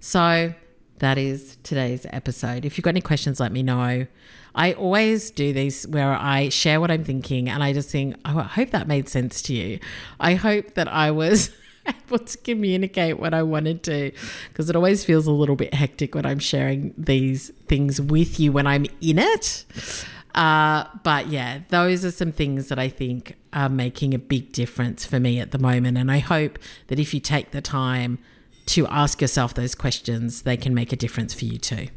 So 0.00 0.54
that 0.98 1.18
is 1.18 1.58
today's 1.62 2.06
episode. 2.10 2.64
If 2.64 2.76
you've 2.78 2.84
got 2.84 2.90
any 2.90 3.00
questions, 3.00 3.40
let 3.40 3.52
me 3.52 3.62
know. 3.62 4.06
I 4.54 4.72
always 4.72 5.30
do 5.30 5.52
these 5.52 5.86
where 5.86 6.12
I 6.12 6.48
share 6.48 6.80
what 6.80 6.90
I'm 6.90 7.04
thinking 7.04 7.48
and 7.48 7.62
I 7.62 7.72
just 7.74 7.90
think, 7.90 8.16
oh, 8.24 8.38
I 8.38 8.44
hope 8.44 8.70
that 8.70 8.88
made 8.88 9.08
sense 9.08 9.42
to 9.42 9.54
you. 9.54 9.78
I 10.18 10.34
hope 10.34 10.74
that 10.74 10.88
I 10.88 11.10
was 11.10 11.50
able 11.86 12.20
to 12.20 12.38
communicate 12.38 13.20
what 13.20 13.34
I 13.34 13.42
wanted 13.42 13.82
to 13.84 14.12
because 14.48 14.70
it 14.70 14.76
always 14.76 15.04
feels 15.04 15.26
a 15.26 15.32
little 15.32 15.56
bit 15.56 15.74
hectic 15.74 16.14
when 16.14 16.24
I'm 16.24 16.38
sharing 16.38 16.94
these 16.96 17.50
things 17.68 18.00
with 18.00 18.40
you 18.40 18.52
when 18.52 18.66
I'm 18.66 18.86
in 19.02 19.18
it. 19.18 19.66
Uh, 20.34 20.84
but 21.02 21.28
yeah, 21.28 21.60
those 21.68 22.04
are 22.04 22.10
some 22.10 22.32
things 22.32 22.68
that 22.68 22.78
I 22.78 22.88
think 22.88 23.36
are 23.52 23.68
making 23.68 24.14
a 24.14 24.18
big 24.18 24.52
difference 24.52 25.04
for 25.04 25.20
me 25.20 25.38
at 25.38 25.50
the 25.50 25.58
moment. 25.58 25.98
And 25.98 26.10
I 26.10 26.18
hope 26.18 26.58
that 26.88 26.98
if 26.98 27.12
you 27.12 27.20
take 27.20 27.50
the 27.50 27.62
time, 27.62 28.18
to 28.66 28.86
ask 28.88 29.20
yourself 29.20 29.54
those 29.54 29.74
questions, 29.74 30.42
they 30.42 30.56
can 30.56 30.74
make 30.74 30.92
a 30.92 30.96
difference 30.96 31.32
for 31.34 31.44
you 31.44 31.58
too. 31.58 31.88